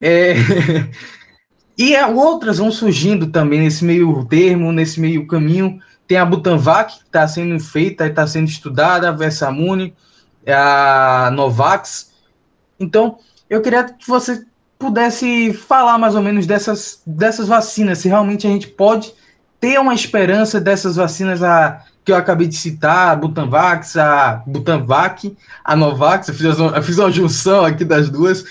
É... 0.01 0.35
e 1.77 1.97
outras 2.05 2.59
vão 2.59 2.71
surgindo 2.71 3.27
também 3.29 3.61
nesse 3.61 3.85
meio 3.85 4.25
termo, 4.27 4.73
nesse 4.73 5.01
meio 5.01 5.27
caminho. 5.27 5.81
Tem 6.07 6.19
a 6.19 6.25
Butanvac, 6.25 6.99
que 6.99 7.05
está 7.05 7.27
sendo 7.27 7.59
feita, 7.59 8.07
está 8.07 8.27
sendo 8.27 8.49
estudada, 8.49 9.09
a 9.09 9.13
Versamune, 9.13 9.95
a 10.47 11.31
Novax. 11.33 12.13
Então, 12.79 13.19
eu 13.49 13.61
queria 13.61 13.85
que 13.85 14.07
você 14.07 14.45
pudesse 14.79 15.53
falar 15.53 15.99
mais 15.99 16.15
ou 16.15 16.23
menos 16.23 16.47
dessas, 16.47 17.03
dessas 17.07 17.49
vacinas, 17.49 17.99
se 17.99 18.09
realmente 18.09 18.47
a 18.47 18.51
gente 18.51 18.69
pode 18.69 19.13
ter 19.61 19.79
uma 19.81 19.95
esperança 19.95 20.61
dessas 20.61 20.97
vacinas 20.97 21.43
a, 21.43 21.83
que 22.05 22.13
eu 22.13 22.17
acabei 22.17 22.47
de 22.47 22.57
citar, 22.57 23.13
a 23.13 23.17
Butanvax, 23.17 23.97
a 23.97 24.43
Butanvac, 24.47 25.35
a 25.65 25.75
Novax, 25.75 26.29
eu 26.29 26.35
fiz, 26.35 26.59
eu 26.59 26.83
fiz 26.83 26.99
uma 26.99 27.11
junção 27.11 27.65
aqui 27.65 27.85
das 27.85 28.11
duas, 28.11 28.45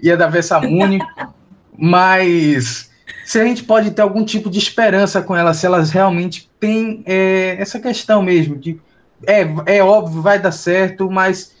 e 0.00 0.10
a 0.10 0.16
da 0.16 0.26
Versamune, 0.26 0.98
mas 1.78 2.90
se 3.24 3.40
a 3.40 3.44
gente 3.44 3.64
pode 3.64 3.90
ter 3.90 4.02
algum 4.02 4.24
tipo 4.24 4.48
de 4.48 4.58
esperança 4.58 5.20
com 5.22 5.34
elas, 5.34 5.56
se 5.58 5.66
elas 5.66 5.90
realmente 5.90 6.50
têm 6.60 7.02
é, 7.06 7.56
essa 7.58 7.78
questão 7.80 8.22
mesmo 8.22 8.56
de 8.56 8.80
é, 9.26 9.42
é 9.66 9.82
óbvio, 9.82 10.20
vai 10.20 10.38
dar 10.38 10.52
certo, 10.52 11.10
mas 11.10 11.54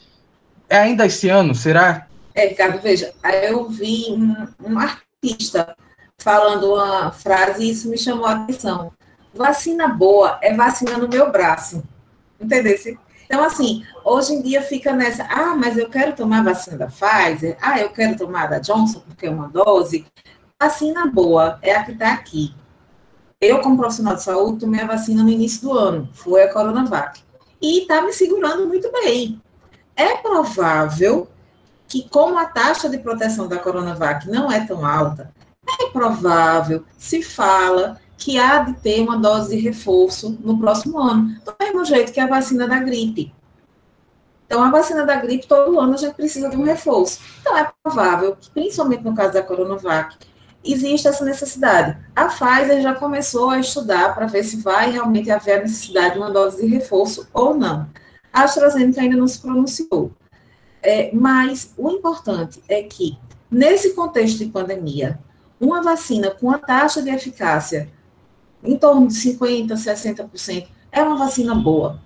é 0.68 0.78
ainda 0.78 1.06
esse 1.06 1.28
ano, 1.28 1.54
será? 1.54 2.06
É, 2.34 2.48
Ricardo, 2.48 2.80
veja, 2.82 3.12
eu 3.42 3.68
vi 3.68 4.06
um, 4.10 4.46
um 4.62 4.78
artista 4.78 5.74
falando 6.18 6.74
uma 6.74 7.10
frase 7.10 7.64
e 7.64 7.70
isso 7.70 7.88
me 7.88 7.96
chamou 7.96 8.26
a 8.26 8.32
atenção. 8.32 8.92
Vacina 9.34 9.88
boa 9.88 10.38
é 10.42 10.54
vacina 10.54 10.96
no 10.98 11.08
meu 11.08 11.30
braço. 11.30 11.82
Entendeu? 12.40 12.76
Então, 13.26 13.42
assim, 13.42 13.84
hoje 14.04 14.34
em 14.34 14.40
dia 14.42 14.62
fica 14.62 14.92
nessa, 14.92 15.24
ah, 15.24 15.54
mas 15.54 15.76
eu 15.76 15.90
quero 15.90 16.14
tomar 16.14 16.42
vacina 16.44 16.78
da 16.78 16.86
Pfizer, 16.86 17.58
ah, 17.60 17.80
eu 17.80 17.90
quero 17.90 18.16
tomar 18.16 18.46
da 18.46 18.60
Johnson 18.60 19.00
porque 19.00 19.26
é 19.26 19.30
uma 19.30 19.48
dose. 19.48 20.06
Vacina 20.60 21.06
boa 21.06 21.58
é 21.60 21.74
a 21.74 21.84
que 21.84 21.92
está 21.92 22.12
aqui. 22.12 22.54
Eu, 23.40 23.60
como 23.60 23.76
profissional 23.76 24.14
de 24.14 24.22
saúde, 24.22 24.60
tomei 24.60 24.80
a 24.80 24.86
vacina 24.86 25.22
no 25.22 25.28
início 25.28 25.62
do 25.62 25.72
ano, 25.72 26.08
foi 26.14 26.44
a 26.44 26.52
Coronavac 26.52 27.20
e 27.60 27.80
está 27.80 28.00
me 28.00 28.12
segurando 28.12 28.66
muito 28.66 28.90
bem. 28.92 29.42
É 29.94 30.16
provável 30.16 31.28
que, 31.88 32.08
como 32.08 32.38
a 32.38 32.46
taxa 32.46 32.88
de 32.88 32.98
proteção 32.98 33.48
da 33.48 33.58
Coronavac 33.58 34.28
não 34.28 34.50
é 34.50 34.64
tão 34.64 34.84
alta, 34.84 35.32
é 35.80 35.90
provável, 35.90 36.84
se 36.96 37.22
fala, 37.22 38.00
que 38.16 38.38
há 38.38 38.60
de 38.60 38.74
ter 38.74 39.00
uma 39.02 39.18
dose 39.18 39.56
de 39.56 39.62
reforço 39.62 40.38
no 40.40 40.58
próximo 40.58 40.98
ano, 40.98 41.36
do 41.44 41.54
mesmo 41.60 41.84
jeito 41.84 42.12
que 42.12 42.20
a 42.20 42.26
vacina 42.26 42.66
da 42.66 42.78
gripe. 42.78 43.32
Então, 44.46 44.62
a 44.62 44.70
vacina 44.70 45.04
da 45.04 45.16
gripe, 45.16 45.46
todo 45.46 45.78
ano 45.78 45.94
a 45.94 45.96
gente 45.96 46.14
precisa 46.14 46.48
de 46.48 46.56
um 46.56 46.62
reforço. 46.62 47.20
Então, 47.40 47.56
é 47.58 47.70
provável 47.82 48.36
que, 48.36 48.48
principalmente 48.50 49.02
no 49.02 49.14
caso 49.14 49.32
da 49.32 49.42
Coronavac, 49.42 50.16
existe 50.64 51.08
essa 51.08 51.24
necessidade. 51.24 51.96
A 52.14 52.26
Pfizer 52.26 52.80
já 52.80 52.94
começou 52.94 53.50
a 53.50 53.58
estudar 53.58 54.14
para 54.14 54.26
ver 54.26 54.44
se 54.44 54.58
vai 54.58 54.90
realmente 54.90 55.30
haver 55.30 55.58
a 55.58 55.62
necessidade 55.62 56.14
de 56.14 56.18
uma 56.18 56.30
dose 56.30 56.60
de 56.60 56.66
reforço 56.66 57.28
ou 57.34 57.54
não. 57.54 57.88
A 58.32 58.44
AstraZeneca 58.44 59.00
ainda 59.00 59.16
não 59.16 59.26
se 59.26 59.40
pronunciou. 59.40 60.12
É, 60.82 61.10
mas 61.12 61.72
o 61.76 61.90
importante 61.90 62.62
é 62.68 62.82
que, 62.82 63.18
nesse 63.50 63.94
contexto 63.94 64.38
de 64.38 64.46
pandemia, 64.46 65.18
uma 65.60 65.82
vacina 65.82 66.30
com 66.30 66.50
a 66.50 66.58
taxa 66.58 67.02
de 67.02 67.10
eficácia 67.10 67.90
em 68.62 68.76
torno 68.76 69.08
de 69.08 69.14
50%, 69.14 69.68
60%, 69.68 70.66
é 70.90 71.02
uma 71.02 71.16
vacina 71.16 71.54
boa. 71.54 72.00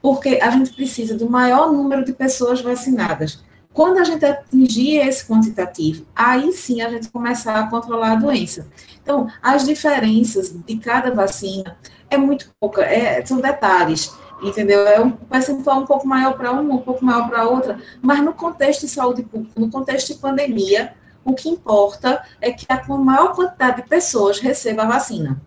Porque 0.00 0.38
a 0.40 0.50
gente 0.50 0.72
precisa 0.72 1.16
do 1.16 1.28
maior 1.28 1.72
número 1.72 2.04
de 2.04 2.12
pessoas 2.12 2.60
vacinadas. 2.60 3.42
Quando 3.72 3.98
a 3.98 4.04
gente 4.04 4.24
atingir 4.24 4.96
esse 4.96 5.26
quantitativo, 5.26 6.04
aí 6.14 6.52
sim 6.52 6.80
a 6.80 6.88
gente 6.88 7.08
começar 7.10 7.58
a 7.60 7.68
controlar 7.68 8.12
a 8.12 8.16
doença. 8.16 8.66
Então, 9.02 9.28
as 9.42 9.64
diferenças 9.64 10.50
de 10.50 10.76
cada 10.78 11.12
vacina 11.12 11.76
é 12.10 12.16
muito 12.16 12.50
pouca, 12.58 12.82
é, 12.82 13.24
são 13.24 13.40
detalhes, 13.40 14.12
entendeu? 14.42 14.86
É 14.86 15.00
um 15.00 15.10
percentual 15.10 15.80
um 15.80 15.86
pouco 15.86 16.06
maior 16.06 16.36
para 16.36 16.50
uma, 16.50 16.74
um 16.74 16.78
pouco 16.78 17.04
maior 17.04 17.28
para 17.28 17.48
outra, 17.48 17.78
mas 18.00 18.20
no 18.20 18.32
contexto 18.32 18.82
de 18.82 18.88
saúde 18.88 19.22
pública, 19.22 19.60
no 19.60 19.70
contexto 19.70 20.14
de 20.14 20.20
pandemia, 20.20 20.94
o 21.24 21.34
que 21.34 21.48
importa 21.48 22.24
é 22.40 22.50
que 22.50 22.66
a 22.68 22.82
maior 22.96 23.34
quantidade 23.34 23.82
de 23.82 23.88
pessoas 23.88 24.40
receba 24.40 24.82
a 24.82 24.86
vacina. 24.86 25.40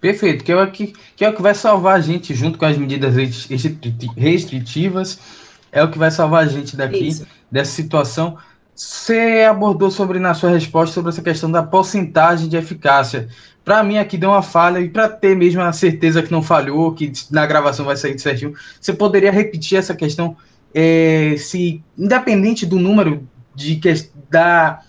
Perfeito, 0.00 0.44
que 0.44 0.52
é, 0.52 0.62
o 0.62 0.70
que, 0.70 0.92
que 1.16 1.24
é 1.24 1.28
o 1.28 1.34
que 1.34 1.42
vai 1.42 1.54
salvar 1.54 1.96
a 1.96 2.00
gente 2.00 2.32
junto 2.34 2.56
com 2.56 2.64
as 2.64 2.78
medidas 2.78 3.14
restritivas 4.16 5.18
é 5.72 5.82
o 5.82 5.90
que 5.90 5.98
vai 5.98 6.10
salvar 6.10 6.44
a 6.44 6.48
gente 6.48 6.76
daqui, 6.76 7.08
Isso. 7.08 7.26
dessa 7.50 7.72
situação. 7.72 8.38
Você 8.74 9.44
abordou 9.48 9.90
sobre, 9.90 10.20
na 10.20 10.34
sua 10.34 10.50
resposta, 10.50 10.94
sobre 10.94 11.10
essa 11.10 11.22
questão 11.22 11.50
da 11.50 11.64
porcentagem 11.64 12.48
de 12.48 12.56
eficácia. 12.56 13.28
Para 13.64 13.82
mim, 13.82 13.98
aqui 13.98 14.16
deu 14.16 14.30
uma 14.30 14.40
falha, 14.40 14.78
e 14.78 14.88
para 14.88 15.08
ter 15.08 15.36
mesmo 15.36 15.60
a 15.60 15.72
certeza 15.72 16.22
que 16.22 16.30
não 16.30 16.42
falhou, 16.42 16.94
que 16.94 17.12
na 17.30 17.44
gravação 17.44 17.84
vai 17.84 17.96
sair 17.96 18.18
certinho, 18.18 18.54
você 18.80 18.92
poderia 18.92 19.32
repetir 19.32 19.78
essa 19.78 19.96
questão, 19.96 20.36
é, 20.72 21.34
se, 21.38 21.82
independente 21.98 22.64
do 22.64 22.78
número 22.78 23.28
de 23.54 23.80
da, 24.30 24.80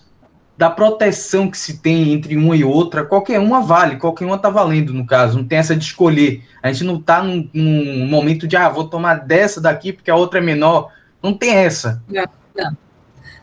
da 0.59 0.69
proteção 0.69 1.49
que 1.49 1.57
se 1.57 1.77
tem 1.77 2.11
entre 2.11 2.35
uma 2.35 2.53
e 2.53 2.65
outra, 2.65 3.05
qualquer 3.05 3.39
uma 3.39 3.61
vale, 3.61 3.95
qualquer 3.95 4.25
uma 4.25 4.35
está 4.35 4.49
valendo, 4.49 4.93
no 4.93 5.05
caso, 5.05 5.37
não 5.37 5.45
tem 5.45 5.57
essa 5.57 5.73
de 5.73 5.85
escolher. 5.85 6.43
A 6.61 6.69
gente 6.69 6.83
não 6.83 6.97
está 6.97 7.23
num, 7.23 7.49
num, 7.53 8.05
momento 8.05 8.45
de, 8.45 8.57
ah, 8.57 8.67
vou 8.67 8.85
tomar 8.85 9.25
dessa 9.25 9.61
daqui 9.61 9.93
porque 9.93 10.11
a 10.11 10.17
outra 10.17 10.39
é 10.39 10.41
menor. 10.41 10.91
Não 11.23 11.33
tem 11.33 11.51
essa. 11.51 12.03
Não, 12.09 12.25
não. 12.53 12.77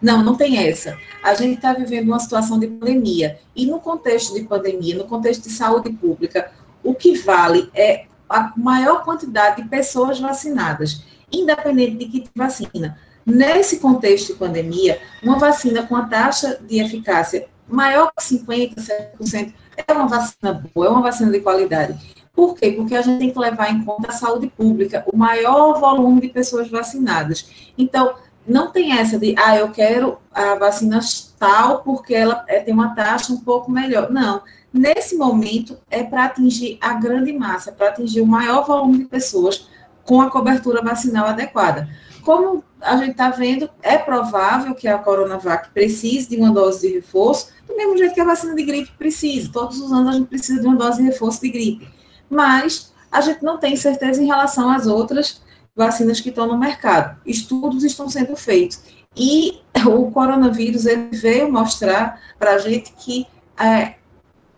Não, 0.02 0.22
não 0.22 0.34
tem 0.34 0.68
essa. 0.68 0.98
A 1.22 1.32
gente 1.32 1.54
está 1.54 1.72
vivendo 1.72 2.08
uma 2.08 2.20
situação 2.20 2.60
de 2.60 2.66
pandemia. 2.66 3.38
E 3.56 3.64
no 3.64 3.80
contexto 3.80 4.34
de 4.34 4.44
pandemia, 4.44 4.94
no 4.94 5.04
contexto 5.04 5.44
de 5.44 5.52
saúde 5.52 5.90
pública, 5.92 6.52
o 6.84 6.94
que 6.94 7.16
vale 7.16 7.70
é 7.74 8.04
a 8.28 8.52
maior 8.54 9.04
quantidade 9.04 9.62
de 9.62 9.68
pessoas 9.70 10.20
vacinadas, 10.20 11.02
independente 11.32 11.96
de 11.96 12.04
que 12.08 12.28
vacina. 12.36 12.98
Nesse 13.26 13.80
contexto 13.80 14.28
de 14.28 14.38
pandemia, 14.38 15.00
uma 15.20 15.36
vacina 15.36 15.82
com 15.82 15.96
a 15.96 16.06
taxa 16.06 16.60
de 16.64 16.78
eficácia 16.78 17.48
maior 17.68 18.12
que 18.16 18.22
50%, 18.22 18.74
70% 19.20 19.52
é 19.76 19.92
uma 19.92 20.06
vacina 20.06 20.62
boa, 20.72 20.86
é 20.86 20.90
uma 20.90 21.02
vacina 21.02 21.32
de 21.32 21.40
qualidade. 21.40 21.98
Por 22.32 22.54
quê? 22.54 22.70
Porque 22.70 22.94
a 22.94 23.02
gente 23.02 23.18
tem 23.18 23.32
que 23.32 23.38
levar 23.38 23.70
em 23.72 23.82
conta 23.82 24.10
a 24.10 24.12
saúde 24.12 24.46
pública, 24.46 25.04
o 25.12 25.16
maior 25.16 25.80
volume 25.80 26.20
de 26.20 26.28
pessoas 26.28 26.70
vacinadas. 26.70 27.72
Então, 27.76 28.14
não 28.46 28.70
tem 28.70 28.96
essa 28.96 29.18
de, 29.18 29.34
ah, 29.36 29.56
eu 29.56 29.70
quero 29.70 30.18
a 30.32 30.54
vacina 30.54 31.00
tal 31.36 31.82
porque 31.82 32.14
ela 32.14 32.44
é, 32.46 32.60
tem 32.60 32.72
uma 32.72 32.94
taxa 32.94 33.32
um 33.32 33.40
pouco 33.40 33.70
melhor. 33.70 34.10
Não. 34.10 34.42
Nesse 34.72 35.16
momento, 35.16 35.78
é 35.90 36.04
para 36.04 36.26
atingir 36.26 36.78
a 36.80 36.92
grande 36.92 37.32
massa, 37.32 37.72
para 37.72 37.88
atingir 37.88 38.20
o 38.20 38.26
maior 38.26 38.64
volume 38.64 38.98
de 38.98 39.04
pessoas 39.06 39.68
com 40.04 40.20
a 40.20 40.30
cobertura 40.30 40.82
vacinal 40.82 41.26
adequada. 41.26 41.88
Como 42.26 42.64
a 42.80 42.96
gente 42.96 43.12
está 43.12 43.30
vendo, 43.30 43.70
é 43.80 43.96
provável 43.96 44.74
que 44.74 44.88
a 44.88 44.98
Coronavac 44.98 45.70
precise 45.70 46.28
de 46.28 46.36
uma 46.36 46.50
dose 46.50 46.80
de 46.80 46.92
reforço, 46.92 47.52
do 47.68 47.76
mesmo 47.76 47.96
jeito 47.96 48.14
que 48.14 48.20
a 48.20 48.24
vacina 48.24 48.52
de 48.52 48.64
gripe 48.64 48.90
precisa. 48.98 49.48
Todos 49.52 49.80
os 49.80 49.92
anos 49.92 50.08
a 50.08 50.18
gente 50.18 50.26
precisa 50.26 50.60
de 50.60 50.66
uma 50.66 50.74
dose 50.74 50.98
de 50.98 51.04
reforço 51.04 51.40
de 51.40 51.50
gripe. 51.50 51.88
Mas 52.28 52.92
a 53.12 53.20
gente 53.20 53.44
não 53.44 53.58
tem 53.58 53.76
certeza 53.76 54.20
em 54.20 54.26
relação 54.26 54.68
às 54.68 54.88
outras 54.88 55.40
vacinas 55.76 56.20
que 56.20 56.30
estão 56.30 56.48
no 56.48 56.58
mercado. 56.58 57.16
Estudos 57.24 57.84
estão 57.84 58.08
sendo 58.08 58.34
feitos. 58.34 58.80
E 59.16 59.60
o 59.86 60.10
coronavírus 60.10 60.82
veio 61.12 61.52
mostrar 61.52 62.20
para 62.40 62.54
a 62.54 62.58
gente 62.58 62.92
que 62.94 63.24
está 63.52 63.72
é, 63.72 63.98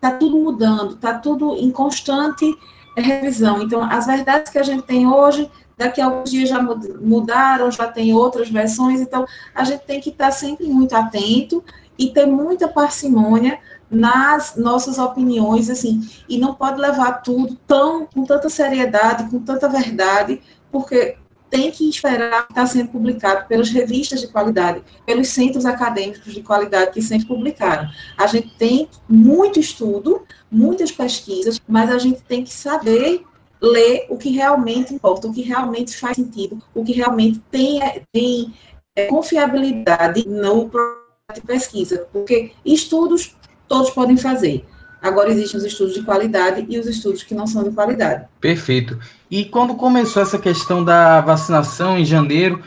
tá 0.00 0.12
tudo 0.12 0.38
mudando, 0.38 0.94
está 0.94 1.18
tudo 1.18 1.54
em 1.54 1.70
constante 1.70 2.50
revisão. 2.96 3.60
Então, 3.60 3.82
as 3.84 4.06
verdades 4.06 4.50
que 4.50 4.58
a 4.58 4.62
gente 4.62 4.84
tem 4.84 5.06
hoje, 5.06 5.50
daqui 5.78 6.00
a 6.00 6.06
alguns 6.06 6.30
dias 6.30 6.48
já 6.48 6.60
mudaram, 6.60 7.70
já 7.70 7.86
tem 7.86 8.12
outras 8.12 8.50
versões. 8.50 9.00
Então, 9.00 9.24
a 9.54 9.64
gente 9.64 9.84
tem 9.84 10.00
que 10.00 10.10
estar 10.10 10.32
sempre 10.32 10.66
muito 10.66 10.94
atento 10.94 11.64
e 11.96 12.10
ter 12.10 12.26
muita 12.26 12.68
parcimônia 12.68 13.58
nas 13.90 14.54
nossas 14.56 14.98
opiniões, 14.98 15.70
assim, 15.70 16.06
e 16.28 16.36
não 16.36 16.54
pode 16.54 16.78
levar 16.78 17.22
tudo 17.22 17.56
tão 17.66 18.04
com 18.04 18.24
tanta 18.24 18.50
seriedade, 18.50 19.30
com 19.30 19.38
tanta 19.38 19.66
verdade, 19.68 20.42
porque 20.70 21.16
tem 21.50 21.70
que 21.70 21.88
esperar 21.88 22.46
estar 22.48 22.66
sendo 22.66 22.90
publicado 22.90 23.46
pelas 23.46 23.70
revistas 23.70 24.20
de 24.20 24.28
qualidade, 24.28 24.82
pelos 25.06 25.28
centros 25.28 25.64
acadêmicos 25.64 26.34
de 26.34 26.42
qualidade 26.42 26.92
que 26.92 27.00
sempre 27.00 27.26
publicaram. 27.26 27.88
A 28.18 28.26
gente 28.26 28.54
tem 28.58 28.88
muito 29.08 29.58
estudo, 29.58 30.22
muitas 30.50 30.92
pesquisas, 30.92 31.58
mas 31.66 31.90
a 31.90 31.96
gente 31.96 32.20
tem 32.20 32.44
que 32.44 32.52
saber 32.52 33.24
ler 33.60 34.06
o 34.08 34.16
que 34.16 34.30
realmente 34.30 34.94
importa, 34.94 35.26
o 35.26 35.32
que 35.32 35.42
realmente 35.42 35.96
faz 35.96 36.16
sentido, 36.16 36.62
o 36.74 36.84
que 36.84 36.92
realmente 36.92 37.40
tem, 37.50 37.80
tem 38.12 38.54
é, 38.94 39.06
confiabilidade 39.06 40.28
no 40.28 40.68
processo 40.68 40.98
de 41.34 41.40
pesquisa, 41.42 42.06
porque 42.12 42.52
estudos 42.64 43.36
todos 43.66 43.90
podem 43.90 44.16
fazer. 44.16 44.64
Agora 45.00 45.30
existem 45.30 45.58
os 45.58 45.64
estudos 45.64 45.94
de 45.94 46.02
qualidade 46.02 46.66
e 46.68 46.78
os 46.78 46.86
estudos 46.86 47.22
que 47.22 47.34
não 47.34 47.46
são 47.46 47.62
de 47.62 47.70
qualidade. 47.70 48.24
Perfeito. 48.40 48.98
E 49.30 49.44
quando 49.44 49.74
começou 49.76 50.22
essa 50.22 50.38
questão 50.38 50.82
da 50.82 51.20
vacinação 51.20 51.96
em 51.96 52.04
janeiro, 52.04 52.62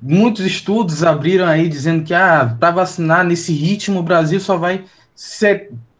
muitos 0.00 0.44
estudos 0.44 1.04
abriram 1.04 1.46
aí 1.46 1.68
dizendo 1.68 2.04
que 2.04 2.12
ah, 2.12 2.56
para 2.58 2.72
vacinar 2.72 3.24
nesse 3.24 3.52
ritmo 3.52 4.00
o 4.00 4.02
Brasil 4.02 4.40
só 4.40 4.56
vai 4.56 4.84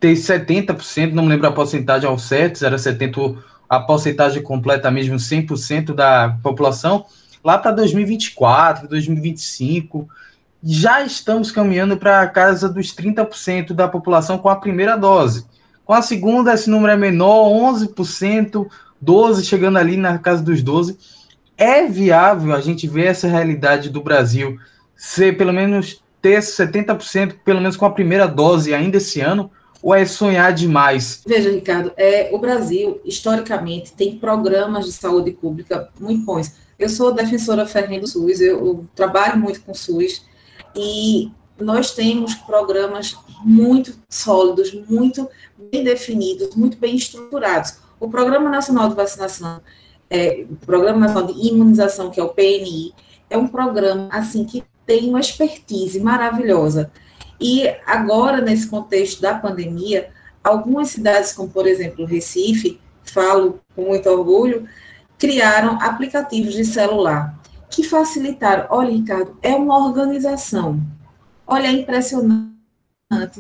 ter 0.01 0.15
70%, 0.15 1.13
não 1.13 1.23
me 1.23 1.31
lembro 1.31 1.47
a 1.47 1.53
porcentagem 1.53 2.09
ao 2.09 2.19
certo, 2.19 2.65
era 2.65 2.77
70% 2.77 3.39
a 3.69 3.81
porcentagem 3.81 4.43
completa 4.43 4.91
mesmo 4.91 5.17
100% 5.17 5.95
da 5.95 6.37
população, 6.43 7.05
lá 7.43 7.59
para 7.59 7.73
2024, 7.73 8.89
2025 8.89 10.09
já 10.69 11.03
estamos 11.03 11.53
caminhando 11.53 11.97
para 11.97 12.21
a 12.21 12.27
casa 12.27 12.69
dos 12.69 12.95
30% 12.95 13.73
da 13.73 13.87
população 13.87 14.37
com 14.37 14.49
a 14.49 14.57
primeira 14.57 14.97
dose. 14.97 15.47
Com 15.85 15.93
a 15.93 16.03
segunda, 16.03 16.53
esse 16.53 16.69
número 16.69 16.93
é 16.93 16.97
menor, 16.97 17.49
11%, 17.73 18.67
12%, 19.05 19.45
chegando 19.45 19.79
ali 19.79 19.97
na 19.97 20.19
casa 20.19 20.43
dos 20.43 20.65
12%. 20.65 20.97
É 21.57 21.87
viável 21.87 22.53
a 22.53 22.61
gente 22.61 22.89
ver 22.89 23.07
essa 23.07 23.29
realidade 23.29 23.89
do 23.89 24.03
Brasil 24.03 24.59
ser 24.97 25.37
pelo 25.37 25.53
menos 25.53 26.03
ter 26.21 26.41
70%, 26.41 27.37
pelo 27.45 27.61
menos 27.61 27.77
com 27.77 27.87
a 27.87 27.91
primeira 27.91 28.27
dose 28.27 28.75
ainda 28.75 28.97
esse 28.97 29.21
ano? 29.21 29.51
Ou 29.83 29.95
é 29.95 30.05
sonhar 30.05 30.53
demais? 30.53 31.23
Veja, 31.27 31.51
Ricardo, 31.51 31.93
é, 31.97 32.31
o 32.33 32.39
Brasil, 32.39 33.01
historicamente, 33.05 33.93
tem 33.93 34.19
programas 34.19 34.87
de 34.87 34.93
saúde 34.93 35.31
pública 35.33 35.89
muito 36.01 36.25
bons. 36.25 36.53
Eu 36.79 36.89
sou 36.89 37.13
defensora 37.13 37.67
ferrenha 37.67 38.01
do 38.01 38.07
SUS, 38.07 38.41
eu, 38.41 38.67
eu 38.67 38.87
trabalho 38.95 39.39
muito 39.39 39.63
com 39.63 39.73
o 39.73 39.75
SUS, 39.75 40.23
e 40.75 41.31
nós 41.59 41.93
temos 41.93 42.35
programas 42.35 43.17
muito 43.43 43.95
sólidos, 44.09 44.73
muito 44.89 45.29
bem 45.71 45.83
definidos, 45.83 46.55
muito 46.55 46.77
bem 46.77 46.97
estruturados. 46.97 47.79
O 47.99 48.11
Programa 48.11 48.51
Nacional 48.51 48.89
de 48.89 48.95
Vacinação, 48.95 49.61
é, 50.11 50.45
o 50.51 50.57
Programa 50.57 51.01
Nacional 51.01 51.33
de 51.33 51.49
Imunização, 51.49 52.11
que 52.11 52.21
é 52.21 52.23
o 52.23 52.29
PNI, 52.29 52.93
é 53.31 53.39
um 53.39 53.49
programa 53.49 54.09
assim 54.13 54.45
que 54.45 54.63
tem 54.87 55.09
uma 55.09 55.21
expertise 55.21 55.99
maravilhosa. 55.99 56.91
E 57.41 57.69
agora, 57.87 58.41
nesse 58.41 58.69
contexto 58.69 59.21
da 59.21 59.35
pandemia, 59.35 60.11
algumas 60.43 60.89
cidades, 60.89 61.33
como 61.33 61.49
por 61.49 61.67
exemplo 61.67 62.05
Recife, 62.05 62.81
falo 63.05 63.61
com 63.75 63.87
muito 63.87 64.09
orgulho, 64.09 64.69
criaram 65.19 65.79
aplicativos 65.81 66.55
de 66.55 66.65
celular 66.65 67.35
que 67.71 67.83
facilitaram. 67.83 68.67
Olha, 68.71 68.91
Ricardo, 68.91 69.37
é 69.43 69.55
uma 69.55 69.87
organização. 69.87 70.81
Olha, 71.47 71.67
é 71.67 71.73
impressionante. 71.73 72.57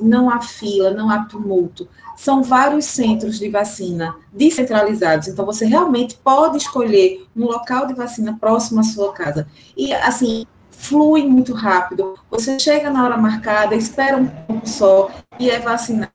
Não 0.00 0.30
há 0.30 0.40
fila, 0.40 0.90
não 0.92 1.10
há 1.10 1.24
tumulto. 1.24 1.88
São 2.16 2.42
vários 2.42 2.84
centros 2.84 3.38
de 3.38 3.48
vacina 3.48 4.14
descentralizados. 4.32 5.28
Então, 5.28 5.44
você 5.44 5.66
realmente 5.66 6.16
pode 6.16 6.56
escolher 6.56 7.26
um 7.36 7.44
local 7.44 7.86
de 7.86 7.94
vacina 7.94 8.36
próximo 8.38 8.80
à 8.80 8.84
sua 8.84 9.12
casa. 9.12 9.46
E, 9.76 9.92
assim, 9.92 10.46
flui 10.78 11.26
muito 11.26 11.52
rápido. 11.52 12.18
Você 12.30 12.58
chega 12.58 12.90
na 12.90 13.04
hora 13.04 13.16
marcada, 13.16 13.74
espera 13.74 14.16
um 14.16 14.26
pouco 14.26 14.68
só 14.68 15.10
e 15.38 15.50
é 15.50 15.58
vacinado. 15.58 16.10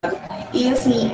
E, 0.54 0.71
assim, 0.71 1.12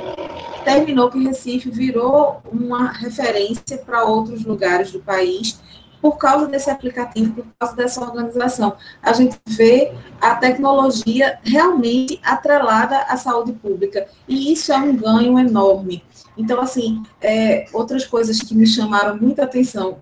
terminou 0.63 1.09
que 1.09 1.23
Recife 1.23 1.69
virou 1.69 2.41
uma 2.51 2.91
referência 2.91 3.77
para 3.77 4.03
outros 4.03 4.43
lugares 4.43 4.91
do 4.91 4.99
país 4.99 5.59
por 6.01 6.17
causa 6.17 6.47
desse 6.47 6.69
aplicativo, 6.69 7.33
por 7.33 7.45
causa 7.59 7.75
dessa 7.75 8.01
organização. 8.01 8.75
A 9.01 9.13
gente 9.13 9.37
vê 9.47 9.93
a 10.21 10.35
tecnologia 10.35 11.39
realmente 11.43 12.19
atrelada 12.23 12.97
à 12.99 13.17
saúde 13.17 13.53
pública, 13.53 14.07
e 14.27 14.53
isso 14.53 14.71
é 14.71 14.77
um 14.77 14.95
ganho 14.95 15.39
enorme. 15.39 16.03
Então, 16.37 16.61
assim, 16.61 17.01
é, 17.19 17.65
outras 17.73 18.05
coisas 18.05 18.39
que 18.39 18.53
me 18.53 18.67
chamaram 18.67 19.17
muita 19.17 19.43
atenção, 19.43 19.97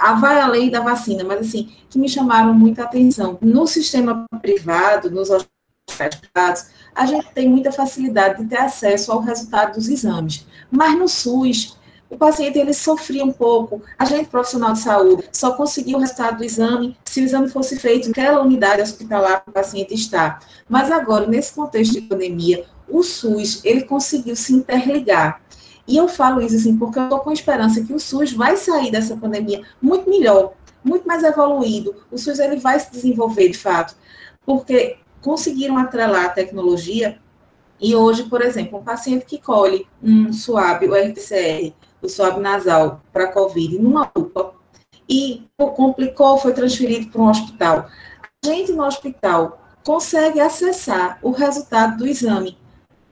a 0.00 0.14
vai 0.14 0.40
além 0.40 0.70
da 0.70 0.80
vacina, 0.80 1.22
mas 1.22 1.46
assim, 1.46 1.70
que 1.90 1.98
me 1.98 2.08
chamaram 2.08 2.54
muita 2.54 2.84
atenção. 2.84 3.38
No 3.42 3.66
sistema 3.66 4.24
privado, 4.40 5.10
nos 5.10 5.28
hospitais 5.28 6.14
privados, 6.14 6.66
a 6.94 7.04
gente 7.04 7.30
tem 7.34 7.48
muita 7.48 7.70
facilidade 7.70 8.42
de 8.42 8.48
ter 8.48 8.58
acesso 8.58 9.12
ao 9.12 9.20
resultado 9.20 9.74
dos 9.74 9.88
exames. 9.88 10.46
Mas 10.70 10.98
no 10.98 11.06
SUS, 11.06 11.76
o 12.08 12.16
paciente 12.16 12.58
ele 12.58 12.72
sofria 12.72 13.24
um 13.24 13.32
pouco. 13.32 13.82
A 13.98 14.06
gente, 14.06 14.28
profissional 14.28 14.72
de 14.72 14.80
saúde, 14.80 15.28
só 15.32 15.52
conseguia 15.52 15.96
o 15.96 16.00
resultado 16.00 16.38
do 16.38 16.44
exame 16.44 16.96
se 17.04 17.20
o 17.20 17.24
exame 17.24 17.48
fosse 17.48 17.78
feito 17.78 18.08
naquela 18.08 18.42
unidade 18.42 18.80
hospitalar 18.82 19.44
que 19.44 19.50
o 19.50 19.52
paciente 19.52 19.92
está. 19.92 20.40
Mas 20.68 20.90
agora, 20.90 21.26
nesse 21.26 21.52
contexto 21.52 21.92
de 21.92 22.00
pandemia, 22.00 22.64
o 22.88 23.02
SUS 23.02 23.64
ele 23.64 23.82
conseguiu 23.82 24.34
se 24.34 24.52
interligar. 24.52 25.40
E 25.86 25.96
eu 25.96 26.08
falo 26.08 26.40
isso 26.40 26.56
assim 26.56 26.76
porque 26.76 26.98
eu 26.98 27.04
estou 27.04 27.20
com 27.20 27.32
esperança 27.32 27.82
que 27.82 27.92
o 27.92 28.00
SUS 28.00 28.32
vai 28.32 28.56
sair 28.56 28.90
dessa 28.90 29.16
pandemia 29.16 29.62
muito 29.80 30.08
melhor, 30.08 30.52
muito 30.84 31.06
mais 31.06 31.22
evoluído. 31.22 31.94
O 32.10 32.18
SUS 32.18 32.38
ele 32.38 32.56
vai 32.56 32.78
se 32.78 32.90
desenvolver 32.90 33.48
de 33.48 33.58
fato, 33.58 33.96
porque 34.44 34.98
conseguiram 35.20 35.76
atrelar 35.76 36.26
a 36.26 36.30
tecnologia. 36.30 37.18
E 37.80 37.94
hoje, 37.94 38.24
por 38.24 38.42
exemplo, 38.42 38.78
um 38.78 38.84
paciente 38.84 39.24
que 39.24 39.38
colhe 39.38 39.86
um 40.02 40.32
SUAB, 40.32 40.86
o 40.86 40.94
RTCR, 40.94 41.72
o 42.02 42.08
swab 42.08 42.40
nasal 42.40 43.02
para 43.12 43.28
COVID 43.28 43.78
numa 43.78 44.10
UPA 44.16 44.54
e 45.08 45.46
complicou, 45.56 46.38
foi 46.38 46.52
transferido 46.52 47.10
para 47.10 47.20
um 47.20 47.28
hospital. 47.28 47.88
A 48.22 48.46
gente 48.46 48.72
no 48.72 48.84
hospital 48.84 49.60
consegue 49.84 50.40
acessar 50.40 51.18
o 51.22 51.30
resultado 51.30 51.98
do 51.98 52.06
exame, 52.06 52.56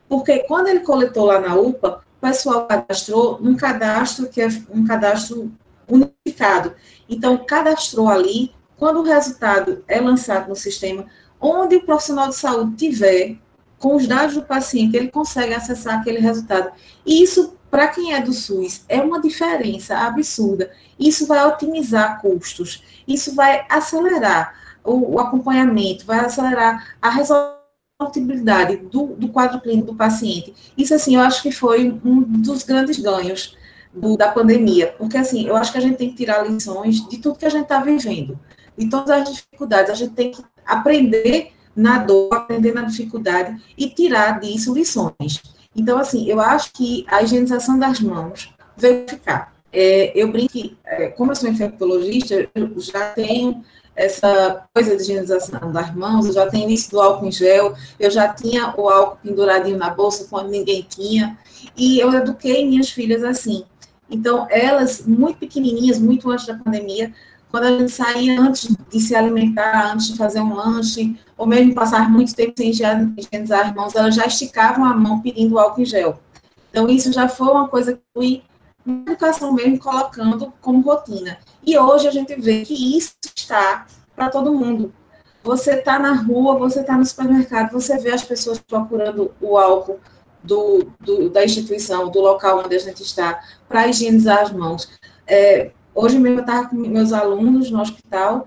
porque 0.09 0.41
quando 0.41 0.69
ele 0.69 0.81
coletou 0.81 1.27
lá 1.27 1.41
na 1.41 1.55
UPA, 1.55 2.05
o 2.19 2.21
pessoal 2.21 2.67
cadastrou 2.67 3.39
num 3.41 3.57
cadastro 3.57 4.29
que 4.29 4.41
é 4.41 4.49
um 4.71 4.85
cadastro 4.85 5.53
unificado. 5.89 6.75
Então, 7.09 7.39
cadastrou 7.39 8.09
ali, 8.09 8.53
quando 8.77 9.01
o 9.01 9.05
resultado 9.05 9.85
é 9.89 10.01
lançado 10.01 10.49
no 10.49 10.57
sistema, 10.57 11.07
onde 11.41 11.77
o 11.77 11.85
profissional 11.85 12.29
de 12.29 12.37
saúde 12.37 12.77
tiver, 12.77 13.39
com 13.79 13.95
os 13.95 14.07
dados 14.07 14.35
do 14.35 14.43
paciente, 14.43 14.97
ele 14.97 15.09
consegue 15.09 15.55
acessar 15.55 16.01
aquele 16.01 16.19
resultado. 16.19 16.73
E 17.07 17.23
isso 17.23 17.57
para 17.71 17.89
quem 17.89 18.15
é 18.15 18.21
do 18.21 18.33
SUS, 18.33 18.85
é 18.89 19.01
uma 19.01 19.21
diferença 19.21 19.97
absurda. 19.99 20.71
Isso 20.99 21.27
vai 21.27 21.47
otimizar 21.47 22.21
custos, 22.21 22.83
isso 23.07 23.35
vai 23.35 23.65
acelerar 23.69 24.55
o, 24.83 25.21
acompanhamento, 25.21 26.07
vai 26.07 26.21
acelerar 26.21 26.97
a 27.01 27.11
resolutibilidade 28.01 28.77
do, 28.77 29.09
do 29.09 29.29
quadro 29.29 29.61
clínico 29.61 29.89
do 29.89 29.95
paciente. 29.95 30.55
Isso, 30.77 30.95
assim, 30.95 31.17
eu 31.17 31.21
acho 31.21 31.43
que 31.43 31.51
foi 31.51 31.99
um 32.05 32.23
dos 32.23 32.63
grandes 32.63 32.99
ganhos 32.99 33.57
do, 33.93 34.17
da 34.17 34.31
pandemia, 34.31 34.95
porque, 34.97 35.17
assim, 35.17 35.47
eu 35.47 35.57
acho 35.57 35.73
que 35.73 35.79
a 35.79 35.81
gente 35.81 35.97
tem 35.97 36.11
que 36.11 36.17
tirar 36.17 36.49
lições 36.49 37.07
de 37.09 37.19
tudo 37.19 37.39
que 37.39 37.47
a 37.47 37.51
gente 37.51 37.65
está 37.65 37.81
vivendo, 37.81 38.39
de 38.77 38.89
todas 38.89 39.11
as 39.11 39.33
dificuldades, 39.33 39.91
a 39.91 39.95
gente 39.95 40.15
tem 40.15 40.31
que 40.31 40.43
aprender 40.65 41.53
na 41.75 41.99
dor, 41.99 42.33
aprender 42.33 42.73
na 42.73 42.83
dificuldade 42.83 43.61
e 43.77 43.89
tirar 43.89 44.41
disso 44.41 44.73
lições. 44.73 45.43
Então, 45.75 45.99
assim, 45.99 46.29
eu 46.29 46.41
acho 46.41 46.73
que 46.73 47.05
a 47.09 47.23
higienização 47.23 47.79
das 47.79 48.01
mãos 48.01 48.53
veio 48.77 49.09
ficar. 49.09 49.55
É, 49.73 50.13
eu 50.15 50.31
brinco 50.31 50.77
é, 50.85 51.09
como 51.09 51.31
eu 51.31 51.37
sou 51.37 51.49
infectologista, 51.49 52.49
eu 52.55 52.81
já 52.81 53.11
tenho 53.11 53.63
essa 53.99 54.63
coisa 54.73 54.97
de 54.97 55.03
higienização 55.03 55.73
das 55.73 55.93
mãos, 55.93 56.27
eu 56.27 56.33
já 56.33 56.47
tenho 56.49 56.71
isso 56.71 56.89
do 56.93 57.01
álcool 57.01 57.27
em 57.27 57.33
gel, 57.33 57.75
eu 57.99 58.11
já 58.11 58.29
tinha 58.33 58.73
o 58.77 58.89
álcool 58.89 59.19
penduradinho 59.21 59.77
na 59.77 59.91
bolsa 59.91 60.29
quando 60.31 60.51
ninguém 60.51 60.87
tinha, 60.89 61.37
e 61.77 61.99
eu 61.99 62.13
eduquei 62.15 62.65
minhas 62.65 62.91
filhas 62.91 63.25
assim. 63.25 63.65
Então, 64.09 64.47
elas, 64.51 65.05
muito 65.05 65.39
pequenininhas, 65.39 65.99
muito 65.99 66.31
antes 66.31 66.47
da 66.47 66.55
pandemia, 66.55 67.13
quando 67.51 67.65
a 67.65 67.79
gente 67.79 67.91
saía 67.91 68.41
antes 68.41 68.69
de 68.89 69.01
se 69.01 69.17
alimentar, 69.17 69.93
antes 69.93 70.13
de 70.13 70.17
fazer 70.17 70.41
um 70.41 70.55
lanche, 70.55 71.19
ou 71.37 71.47
mesmo 71.47 71.75
passar 71.75 72.09
muito 72.09 72.35
tempo 72.35 72.55
sem 72.57 72.71
higienizar 72.71 73.67
as 73.67 73.75
mãos, 73.75 73.97
elas 73.97 74.15
já 74.15 74.27
esticavam 74.27 74.85
a 74.85 74.95
mão 74.95 75.21
pedindo 75.21 75.59
álcool 75.59 75.81
em 75.81 75.85
gel. 75.85 76.21
Então, 76.71 76.89
isso 76.89 77.13
já 77.13 77.29
foi 77.29 77.49
uma 77.49 77.67
coisa 77.67 77.95
que 77.95 78.01
fui 78.15 78.43
na 78.87 79.03
educação 79.03 79.53
mesmo 79.53 79.79
colocando 79.79 80.53
como 80.61 80.83
rotina. 80.83 81.39
E 81.65 81.77
hoje 81.77 82.09
a 82.09 82.11
gente 82.11 82.35
vê 82.37 82.65
que 82.65 82.97
isso 82.97 83.13
está 83.49 83.87
para 84.15 84.29
todo 84.29 84.55
mundo. 84.55 84.93
Você 85.43 85.75
está 85.75 85.99
na 85.99 86.15
rua, 86.15 86.59
você 86.59 86.81
está 86.81 86.97
no 86.97 87.05
supermercado, 87.05 87.73
você 87.73 87.97
vê 87.99 88.11
as 88.11 88.23
pessoas 88.23 88.59
procurando 88.59 89.33
o 89.41 89.57
álcool 89.57 89.99
do, 90.43 90.91
do, 91.01 91.31
da 91.31 91.45
instituição, 91.45 92.11
do 92.11 92.21
local 92.21 92.63
onde 92.65 92.77
a 92.77 92.79
gente 92.79 93.03
está, 93.03 93.41
para 93.69 93.89
higienizar 93.89 94.41
as 94.41 94.53
mãos. 94.53 94.89
É, 95.27 95.71
Hoje 96.01 96.17
mesmo 96.17 96.39
eu 96.39 96.43
estava 96.43 96.69
com 96.69 96.77
meus 96.77 97.13
alunos 97.13 97.73
no 97.73 97.81
hospital 97.81 98.47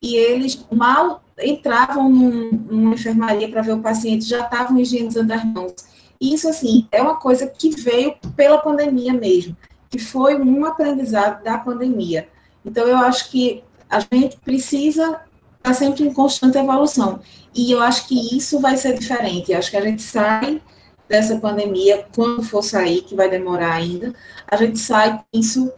e 0.00 0.14
eles 0.14 0.64
mal 0.70 1.24
entravam 1.42 2.08
num, 2.08 2.50
numa 2.52 2.94
enfermaria 2.94 3.48
para 3.48 3.62
ver 3.62 3.72
o 3.72 3.82
paciente, 3.82 4.24
já 4.24 4.44
estavam 4.44 4.78
higienizando 4.78 5.32
as 5.32 5.44
mãos. 5.44 5.74
Isso, 6.20 6.48
assim, 6.48 6.86
é 6.92 7.02
uma 7.02 7.16
coisa 7.16 7.48
que 7.48 7.70
veio 7.70 8.14
pela 8.36 8.58
pandemia 8.58 9.12
mesmo, 9.12 9.56
que 9.90 9.98
foi 9.98 10.40
um 10.40 10.64
aprendizado 10.64 11.42
da 11.42 11.58
pandemia. 11.58 12.28
Então, 12.64 12.86
eu 12.86 12.98
acho 12.98 13.28
que 13.28 13.64
a 13.94 14.00
gente 14.16 14.36
precisa 14.38 15.02
estar 15.04 15.22
tá 15.62 15.74
sempre 15.74 16.04
em 16.04 16.12
constante 16.12 16.58
evolução. 16.58 17.20
E 17.54 17.70
eu 17.70 17.80
acho 17.80 18.08
que 18.08 18.36
isso 18.36 18.58
vai 18.58 18.76
ser 18.76 18.98
diferente. 18.98 19.52
Eu 19.52 19.58
acho 19.58 19.70
que 19.70 19.76
a 19.76 19.80
gente 19.80 20.02
sai 20.02 20.60
dessa 21.08 21.36
pandemia, 21.36 22.04
quando 22.14 22.42
for 22.42 22.62
sair, 22.62 23.02
que 23.02 23.14
vai 23.14 23.28
demorar 23.28 23.74
ainda, 23.74 24.12
a 24.48 24.56
gente 24.56 24.78
sai 24.78 25.18
com 25.18 25.38
isso 25.38 25.72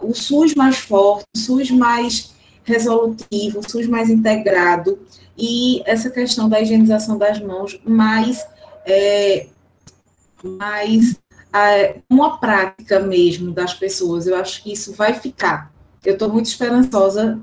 o 0.00 0.14
SUS 0.14 0.54
mais 0.54 0.78
forte, 0.78 1.26
o 1.36 1.38
SUS 1.38 1.70
mais 1.70 2.32
resolutivo, 2.64 3.60
o 3.60 3.70
SUS 3.70 3.86
mais 3.86 4.08
integrado, 4.08 4.98
e 5.36 5.82
essa 5.84 6.10
questão 6.10 6.48
da 6.48 6.60
higienização 6.60 7.18
das 7.18 7.38
mãos 7.40 7.78
mais, 7.84 8.44
é, 8.86 9.46
mais 10.42 11.16
uma 12.08 12.38
prática 12.38 13.00
mesmo 13.00 13.52
das 13.52 13.74
pessoas. 13.74 14.26
Eu 14.26 14.36
acho 14.36 14.62
que 14.62 14.72
isso 14.72 14.92
vai 14.92 15.14
ficar. 15.14 15.70
Eu 16.04 16.14
estou 16.14 16.28
muito 16.32 16.46
esperançosa 16.46 17.38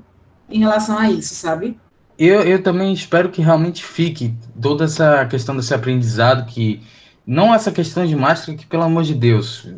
em 0.50 0.58
relação 0.58 0.98
a 0.98 1.10
isso, 1.10 1.34
sabe? 1.34 1.78
Eu, 2.18 2.42
eu 2.42 2.62
também 2.62 2.92
espero 2.92 3.28
que 3.28 3.40
realmente 3.40 3.84
fique 3.84 4.34
toda 4.60 4.84
essa 4.84 5.24
questão 5.26 5.56
desse 5.56 5.72
aprendizado 5.72 6.46
que 6.46 6.82
não 7.26 7.54
essa 7.54 7.70
questão 7.70 8.06
de 8.06 8.16
máscara 8.16 8.56
que 8.56 8.66
pelo 8.66 8.82
amor 8.82 9.04
de 9.04 9.14
Deus, 9.14 9.68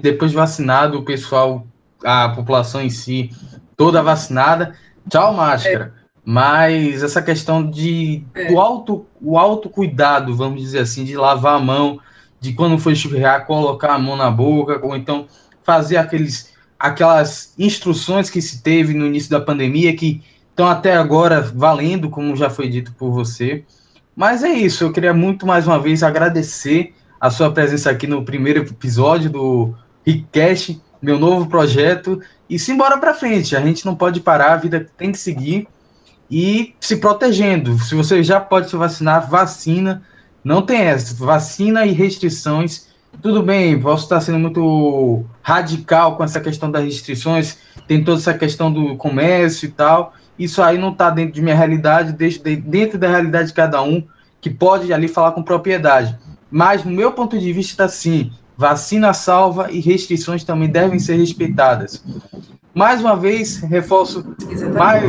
depois 0.00 0.30
de 0.30 0.36
vacinado 0.36 0.98
o 0.98 1.04
pessoal 1.04 1.66
a 2.04 2.28
população 2.28 2.80
em 2.80 2.90
si 2.90 3.30
toda 3.76 4.02
vacinada, 4.02 4.74
tchau 5.08 5.34
máscara. 5.34 5.94
É. 6.00 6.04
Mas 6.24 7.02
essa 7.02 7.20
questão 7.20 7.68
de 7.68 8.24
é. 8.34 8.46
do 8.46 8.58
auto, 8.58 9.06
o 9.20 9.38
autocuidado, 9.38 10.34
vamos 10.34 10.62
dizer 10.62 10.78
assim, 10.80 11.04
de 11.04 11.16
lavar 11.16 11.56
a 11.56 11.60
mão, 11.60 12.00
de 12.40 12.52
quando 12.52 12.78
for 12.78 12.92
espirrar, 12.92 13.46
colocar 13.46 13.94
a 13.94 13.98
mão 13.98 14.16
na 14.16 14.30
boca, 14.30 14.80
ou 14.82 14.96
então 14.96 15.26
fazer 15.62 15.96
aqueles, 15.96 16.53
aquelas 16.84 17.54
instruções 17.58 18.28
que 18.28 18.42
se 18.42 18.62
teve 18.62 18.92
no 18.92 19.06
início 19.06 19.30
da 19.30 19.40
pandemia, 19.40 19.96
que 19.96 20.22
estão 20.50 20.66
até 20.66 20.94
agora 20.94 21.40
valendo, 21.40 22.10
como 22.10 22.36
já 22.36 22.50
foi 22.50 22.68
dito 22.68 22.92
por 22.92 23.10
você. 23.10 23.64
Mas 24.14 24.44
é 24.44 24.50
isso, 24.50 24.84
eu 24.84 24.92
queria 24.92 25.14
muito 25.14 25.46
mais 25.46 25.66
uma 25.66 25.78
vez 25.78 26.02
agradecer 26.02 26.94
a 27.18 27.30
sua 27.30 27.50
presença 27.50 27.90
aqui 27.90 28.06
no 28.06 28.22
primeiro 28.22 28.60
episódio 28.60 29.30
do 29.30 29.74
Rickcast 30.06 30.78
meu 31.00 31.18
novo 31.18 31.46
projeto 31.46 32.20
e 32.48 32.58
simbora 32.58 32.98
para 32.98 33.14
frente. 33.14 33.56
A 33.56 33.60
gente 33.60 33.84
não 33.86 33.94
pode 33.94 34.20
parar, 34.20 34.52
a 34.52 34.56
vida 34.56 34.86
tem 34.96 35.10
que 35.10 35.18
seguir 35.18 35.66
e 36.30 36.74
se 36.80 36.96
protegendo. 36.96 37.78
Se 37.78 37.94
você 37.94 38.22
já 38.22 38.40
pode 38.40 38.68
se 38.68 38.76
vacinar, 38.76 39.28
vacina. 39.28 40.02
Não 40.42 40.60
tem 40.60 40.82
essa. 40.82 41.14
Vacina 41.14 41.86
e 41.86 41.92
restrições. 41.92 42.88
Tudo 43.22 43.42
bem, 43.42 43.80
posso 43.80 44.04
estar 44.04 44.20
sendo 44.20 44.38
muito 44.38 45.24
radical 45.42 46.16
com 46.16 46.24
essa 46.24 46.40
questão 46.40 46.70
das 46.70 46.84
restrições. 46.84 47.58
Tem 47.88 48.02
toda 48.04 48.18
essa 48.18 48.34
questão 48.34 48.72
do 48.72 48.96
comércio 48.96 49.66
e 49.66 49.70
tal. 49.70 50.12
Isso 50.38 50.62
aí 50.62 50.78
não 50.78 50.90
está 50.90 51.10
dentro 51.10 51.32
de 51.32 51.42
minha 51.42 51.54
realidade, 51.54 52.12
dentro 52.58 52.98
da 52.98 53.08
realidade 53.08 53.48
de 53.48 53.54
cada 53.54 53.82
um, 53.82 54.02
que 54.40 54.50
pode 54.50 54.92
ali 54.92 55.08
falar 55.08 55.32
com 55.32 55.42
propriedade. 55.42 56.18
Mas, 56.50 56.84
no 56.84 56.90
meu 56.90 57.12
ponto 57.12 57.38
de 57.38 57.52
vista, 57.52 57.88
sim, 57.88 58.30
Vacina 58.56 59.12
salva 59.12 59.70
e 59.70 59.80
restrições 59.80 60.44
também 60.44 60.68
devem 60.68 60.98
ser 60.98 61.16
respeitadas. 61.16 62.04
Mais 62.72 63.00
uma 63.00 63.16
vez, 63.16 63.58
reforço 63.58 64.24
mais, 64.72 65.04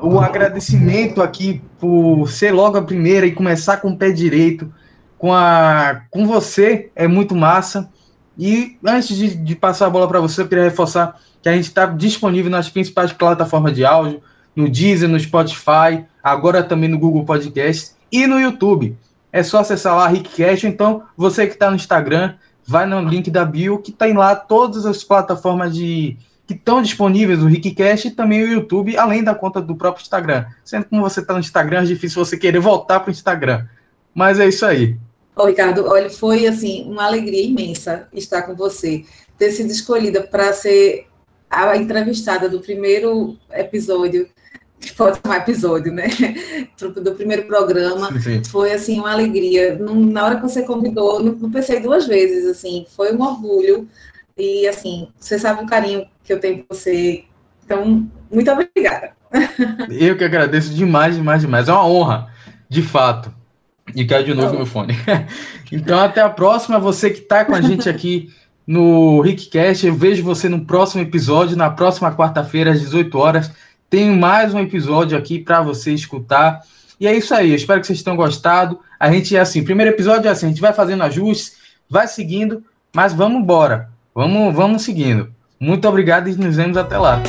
o 0.00 0.18
agradecimento 0.20 1.20
aqui 1.20 1.60
por 1.78 2.28
ser 2.28 2.52
logo 2.52 2.76
a 2.76 2.82
primeira 2.82 3.26
e 3.26 3.32
começar 3.32 3.78
com 3.78 3.90
o 3.90 3.96
pé 3.96 4.10
direito. 4.10 4.72
Com, 5.18 5.34
a, 5.34 6.02
com 6.10 6.26
você 6.26 6.90
é 6.94 7.08
muito 7.08 7.34
massa. 7.34 7.90
E 8.38 8.78
antes 8.86 9.16
de, 9.16 9.34
de 9.34 9.56
passar 9.56 9.86
a 9.86 9.90
bola 9.90 10.06
para 10.06 10.20
você, 10.20 10.42
eu 10.42 10.48
queria 10.48 10.64
reforçar 10.64 11.20
que 11.42 11.48
a 11.48 11.52
gente 11.52 11.64
está 11.64 11.86
disponível 11.86 12.50
nas 12.50 12.68
principais 12.68 13.12
plataformas 13.12 13.74
de 13.74 13.84
áudio, 13.84 14.22
no 14.54 14.68
Deezer, 14.68 15.08
no 15.08 15.18
Spotify, 15.18 16.04
agora 16.22 16.62
também 16.62 16.88
no 16.88 16.98
Google 16.98 17.24
Podcast 17.24 17.92
e 18.10 18.26
no 18.26 18.40
YouTube. 18.40 18.96
É 19.32 19.42
só 19.42 19.60
acessar 19.60 19.96
lá 19.96 20.08
Rickcast. 20.08 20.66
Então, 20.66 21.02
você 21.16 21.46
que 21.46 21.52
está 21.52 21.68
no 21.68 21.76
Instagram, 21.76 22.34
vai 22.66 22.86
no 22.86 23.00
link 23.00 23.30
da 23.30 23.44
bio 23.44 23.78
que 23.78 23.92
tem 23.92 24.14
lá 24.14 24.34
todas 24.34 24.86
as 24.86 25.02
plataformas 25.02 25.74
de 25.74 26.16
que 26.46 26.54
estão 26.54 26.80
disponíveis, 26.80 27.42
o 27.42 27.46
Rickcast 27.46 28.08
e 28.08 28.10
também 28.10 28.42
o 28.42 28.48
YouTube, 28.48 28.96
além 28.96 29.22
da 29.22 29.34
conta 29.34 29.60
do 29.60 29.76
próprio 29.76 30.02
Instagram. 30.02 30.46
Sendo 30.64 30.86
como 30.86 31.02
você 31.02 31.20
está 31.20 31.34
no 31.34 31.40
Instagram, 31.40 31.82
é 31.82 31.84
difícil 31.84 32.24
você 32.24 32.38
querer 32.38 32.58
voltar 32.58 33.00
para 33.00 33.10
o 33.10 33.12
Instagram. 33.12 33.66
Mas 34.14 34.40
é 34.40 34.48
isso 34.48 34.64
aí. 34.64 34.96
Ô, 35.38 35.46
Ricardo, 35.46 35.86
olha, 35.86 36.10
foi 36.10 36.48
assim 36.48 36.84
uma 36.90 37.04
alegria 37.04 37.44
imensa 37.44 38.08
estar 38.12 38.42
com 38.42 38.56
você, 38.56 39.04
ter 39.38 39.52
sido 39.52 39.70
escolhida 39.70 40.22
para 40.22 40.52
ser 40.52 41.06
a 41.48 41.76
entrevistada 41.76 42.48
do 42.48 42.60
primeiro 42.60 43.38
episódio 43.52 44.28
que 44.80 44.92
pode 44.94 45.16
ser 45.16 45.28
um 45.28 45.34
episódio, 45.34 45.92
né? 45.92 46.08
Do 46.78 47.14
primeiro 47.14 47.44
programa. 47.46 48.12
Sim, 48.12 48.20
sim. 48.20 48.44
Foi 48.44 48.72
assim 48.72 49.00
uma 49.00 49.12
alegria. 49.12 49.76
Na 49.78 50.24
hora 50.24 50.36
que 50.36 50.42
você 50.42 50.62
convidou, 50.62 51.22
não 51.22 51.50
pensei 51.50 51.80
duas 51.80 52.06
vezes, 52.06 52.46
assim, 52.46 52.86
foi 52.96 53.14
um 53.14 53.22
orgulho. 53.22 53.88
E 54.36 54.68
assim, 54.68 55.08
você 55.18 55.38
sabe 55.38 55.64
o 55.64 55.66
carinho 55.66 56.06
que 56.22 56.32
eu 56.32 56.38
tenho 56.38 56.64
por 56.64 56.76
você. 56.76 57.24
Então, 57.64 58.08
muito 58.30 58.50
obrigada. 58.50 59.12
Eu 59.90 60.16
que 60.16 60.24
agradeço 60.24 60.72
demais, 60.72 61.16
demais, 61.16 61.42
demais. 61.42 61.68
É 61.68 61.72
uma 61.72 61.86
honra, 61.86 62.32
de 62.68 62.82
fato. 62.82 63.37
E 63.94 64.04
quero 64.04 64.24
de 64.24 64.34
novo 64.34 64.54
oh. 64.54 64.56
meu 64.56 64.66
fone. 64.66 64.94
Então, 65.70 65.98
até 65.98 66.22
a 66.22 66.30
próxima. 66.30 66.78
Você 66.78 67.10
que 67.10 67.20
está 67.20 67.44
com 67.44 67.54
a 67.54 67.60
gente 67.60 67.90
aqui 67.90 68.30
no 68.66 69.20
Rickcast, 69.20 69.86
eu 69.86 69.94
vejo 69.94 70.22
você 70.22 70.48
no 70.48 70.64
próximo 70.64 71.02
episódio, 71.02 71.56
na 71.56 71.68
próxima 71.68 72.14
quarta-feira, 72.14 72.72
às 72.72 72.80
18 72.80 73.18
horas. 73.18 73.50
Tenho 73.90 74.16
mais 74.16 74.52
um 74.54 74.60
episódio 74.60 75.16
aqui 75.16 75.38
para 75.38 75.62
você 75.62 75.92
escutar. 75.92 76.60
E 77.00 77.06
é 77.06 77.14
isso 77.14 77.34
aí, 77.34 77.50
eu 77.50 77.56
espero 77.56 77.80
que 77.80 77.86
vocês 77.86 78.02
tenham 78.02 78.16
gostado. 78.16 78.80
A 78.98 79.10
gente 79.10 79.36
é 79.36 79.40
assim, 79.40 79.62
primeiro 79.62 79.92
episódio 79.92 80.28
é 80.28 80.30
assim, 80.30 80.46
a 80.46 80.48
gente 80.48 80.60
vai 80.60 80.72
fazendo 80.72 81.02
ajustes, 81.04 81.56
vai 81.88 82.08
seguindo, 82.08 82.62
mas 82.94 83.12
vamos 83.12 83.40
embora. 83.40 83.88
Vamos, 84.14 84.54
vamos 84.54 84.82
seguindo. 84.82 85.30
Muito 85.60 85.88
obrigado 85.88 86.28
e 86.28 86.34
nos 86.34 86.56
vemos 86.56 86.76
até 86.76 86.98
lá. 86.98 87.22